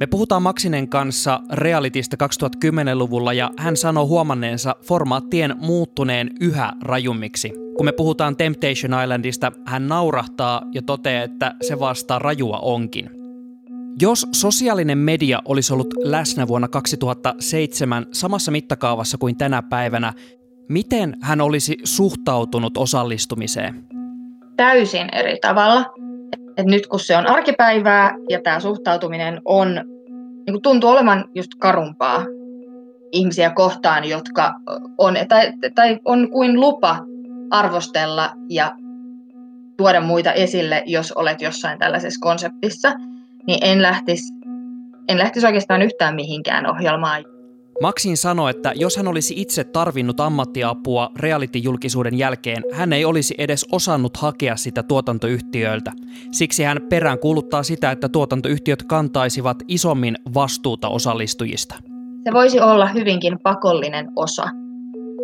Me 0.00 0.06
puhutaan 0.06 0.42
Maksinen 0.42 0.88
kanssa 0.88 1.40
realitista 1.52 2.16
2010-luvulla 2.26 3.32
ja 3.32 3.50
hän 3.58 3.76
sanoo 3.76 4.06
huomanneensa 4.06 4.76
formaattien 4.82 5.54
muuttuneen 5.60 6.30
yhä 6.40 6.72
rajummiksi. 6.82 7.52
Kun 7.76 7.86
me 7.86 7.92
puhutaan 7.92 8.36
Temptation 8.36 9.02
Islandista, 9.02 9.52
hän 9.66 9.88
naurahtaa 9.88 10.62
ja 10.74 10.82
toteaa, 10.82 11.24
että 11.24 11.54
se 11.62 11.78
vastaa 11.78 12.18
rajua 12.18 12.58
onkin. 12.58 13.19
Jos 13.98 14.26
sosiaalinen 14.32 14.98
media 14.98 15.42
olisi 15.44 15.72
ollut 15.72 15.94
läsnä 16.04 16.48
vuonna 16.48 16.68
2007 16.68 18.06
samassa 18.12 18.50
mittakaavassa 18.50 19.18
kuin 19.18 19.36
tänä 19.36 19.62
päivänä, 19.62 20.12
miten 20.68 21.16
hän 21.22 21.40
olisi 21.40 21.76
suhtautunut 21.84 22.76
osallistumiseen? 22.76 23.84
Täysin 24.56 25.08
eri 25.12 25.38
tavalla. 25.42 25.84
Et 26.56 26.66
nyt 26.66 26.86
kun 26.86 27.00
se 27.00 27.16
on 27.16 27.26
arkipäivää 27.26 28.14
ja 28.28 28.40
tämä 28.42 28.60
suhtautuminen 28.60 29.40
on, 29.44 29.74
niin 30.46 30.52
kuin 30.52 30.62
tuntuu 30.62 30.90
olevan 30.90 31.24
just 31.34 31.50
karumpaa 31.58 32.24
ihmisiä 33.12 33.50
kohtaan, 33.50 34.08
jotka 34.08 34.54
on, 34.98 35.16
tai, 35.28 35.52
tai 35.74 35.98
on 36.04 36.30
kuin 36.30 36.60
lupa 36.60 36.98
arvostella 37.50 38.32
ja 38.48 38.72
tuoda 39.76 40.00
muita 40.00 40.32
esille, 40.32 40.82
jos 40.86 41.12
olet 41.12 41.42
jossain 41.42 41.78
tällaisessa 41.78 42.20
konseptissa– 42.20 42.92
niin 43.46 43.58
en 43.62 43.82
lähtisi, 43.82 44.34
en 45.08 45.18
lähtisi 45.18 45.46
oikeastaan 45.46 45.82
yhtään 45.82 46.14
mihinkään 46.14 46.70
ohjelmaan. 46.70 47.24
Maksin 47.82 48.16
sanoi, 48.16 48.50
että 48.50 48.72
jos 48.74 48.96
hän 48.96 49.08
olisi 49.08 49.34
itse 49.36 49.64
tarvinnut 49.64 50.20
ammattiapua 50.20 51.10
reality-julkisuuden 51.16 52.18
jälkeen, 52.18 52.62
hän 52.72 52.92
ei 52.92 53.04
olisi 53.04 53.34
edes 53.38 53.66
osannut 53.72 54.16
hakea 54.16 54.56
sitä 54.56 54.82
tuotantoyhtiöiltä. 54.82 55.92
Siksi 56.32 56.62
hän 56.62 56.78
perään 56.88 57.18
kuuluttaa 57.18 57.62
sitä, 57.62 57.90
että 57.90 58.08
tuotantoyhtiöt 58.08 58.82
kantaisivat 58.82 59.62
isommin 59.68 60.16
vastuuta 60.34 60.88
osallistujista. 60.88 61.74
Se 62.24 62.32
voisi 62.32 62.60
olla 62.60 62.86
hyvinkin 62.86 63.38
pakollinen 63.42 64.08
osa. 64.16 64.44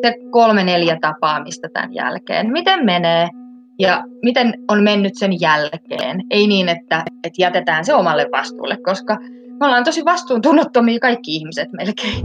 Se 0.02 0.14
kolme 0.30 0.64
neljä 0.64 0.98
tapaamista 1.00 1.68
tämän 1.72 1.94
jälkeen. 1.94 2.52
Miten 2.52 2.84
menee? 2.84 3.28
Ja 3.78 4.04
miten 4.22 4.54
on 4.68 4.82
mennyt 4.82 5.12
sen 5.16 5.40
jälkeen. 5.40 6.22
Ei 6.30 6.46
niin, 6.46 6.68
että, 6.68 7.04
että 7.24 7.42
jätetään 7.42 7.84
se 7.84 7.94
omalle 7.94 8.26
vastuulle, 8.32 8.76
koska 8.76 9.16
me 9.60 9.66
ollaan 9.66 9.84
tosi 9.84 10.04
vastuuntunnottomia 10.04 10.98
kaikki 10.98 11.36
ihmiset 11.36 11.68
melkein. 11.72 12.22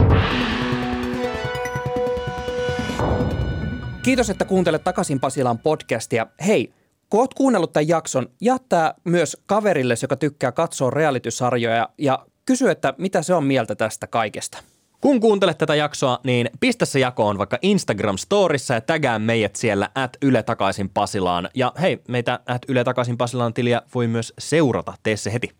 Kiitos, 4.02 4.30
että 4.30 4.44
kuuntelet 4.44 4.84
takaisin 4.84 5.20
Pasilan 5.20 5.58
podcastia. 5.58 6.26
Hei, 6.46 6.72
kun 7.10 7.20
oot 7.20 7.34
kuunnellut 7.34 7.72
tämän 7.72 7.88
jakson, 7.88 8.28
jättää 8.40 8.94
myös 9.04 9.36
kaverille, 9.46 9.94
joka 10.02 10.16
tykkää 10.16 10.52
katsoa 10.52 10.90
realitysarjoja 10.90 11.88
ja 11.98 12.18
kysy, 12.46 12.70
että 12.70 12.94
mitä 12.98 13.22
se 13.22 13.34
on 13.34 13.44
mieltä 13.44 13.74
tästä 13.74 14.06
kaikesta. 14.06 14.71
Kun 15.02 15.20
kuuntelet 15.20 15.58
tätä 15.58 15.74
jaksoa, 15.74 16.18
niin 16.24 16.50
pistä 16.60 16.84
se 16.84 16.98
jakoon 16.98 17.38
vaikka 17.38 17.58
Instagram-storissa 17.62 18.74
ja 18.74 18.80
tägää 18.80 19.18
meidät 19.18 19.56
siellä 19.56 19.88
at 19.94 20.16
Yle 20.22 20.42
takaisin 20.42 20.88
Pasilaan. 20.88 21.48
Ja 21.54 21.72
hei, 21.80 22.02
meitä 22.08 22.40
at 22.46 22.62
Yle 22.68 22.84
takaisin 22.84 23.18
Pasilaan 23.18 23.54
tiliä 23.54 23.82
voi 23.94 24.06
myös 24.06 24.32
seurata, 24.38 24.94
tee 25.02 25.16
se 25.16 25.32
heti. 25.32 25.50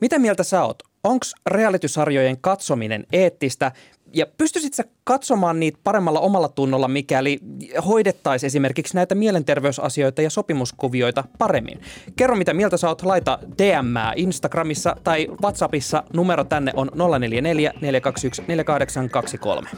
Mitä 0.00 0.18
mieltä 0.18 0.44
sä 0.44 0.64
oot? 0.64 0.82
Onko 1.04 1.26
realitysarjojen 1.46 2.40
katsominen 2.40 3.06
eettistä? 3.12 3.72
Ja 4.12 4.26
pystyisit 4.38 4.74
sä 4.74 4.84
katsomaan 5.04 5.60
niitä 5.60 5.78
paremmalla 5.84 6.20
omalla 6.20 6.48
tunnolla, 6.48 6.88
mikäli 6.88 7.38
hoidettaisiin 7.86 8.46
esimerkiksi 8.46 8.94
näitä 8.94 9.14
mielenterveysasioita 9.14 10.22
ja 10.22 10.30
sopimuskuvioita 10.30 11.24
paremmin? 11.38 11.80
Kerro, 12.16 12.36
mitä 12.36 12.54
mieltä 12.54 12.76
sä 12.76 12.88
oot, 12.88 13.02
laita 13.02 13.38
DM 13.58 13.94
Instagramissa 14.16 14.96
tai 15.04 15.26
WhatsAppissa. 15.42 16.02
Numero 16.12 16.44
tänne 16.44 16.72
on 16.76 16.90
044 16.94 17.72
421 17.80 18.42
4823. 18.48 19.70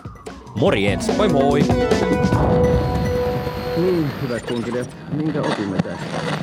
Morjens! 0.60 1.16
Moi 1.16 1.28
moi! 1.28 1.60
Niin, 3.76 4.10
hyvät 4.22 4.46
kunkilijat, 4.46 4.96
minkä 5.12 5.42
opimme 5.42 5.76
tästä? 5.82 6.37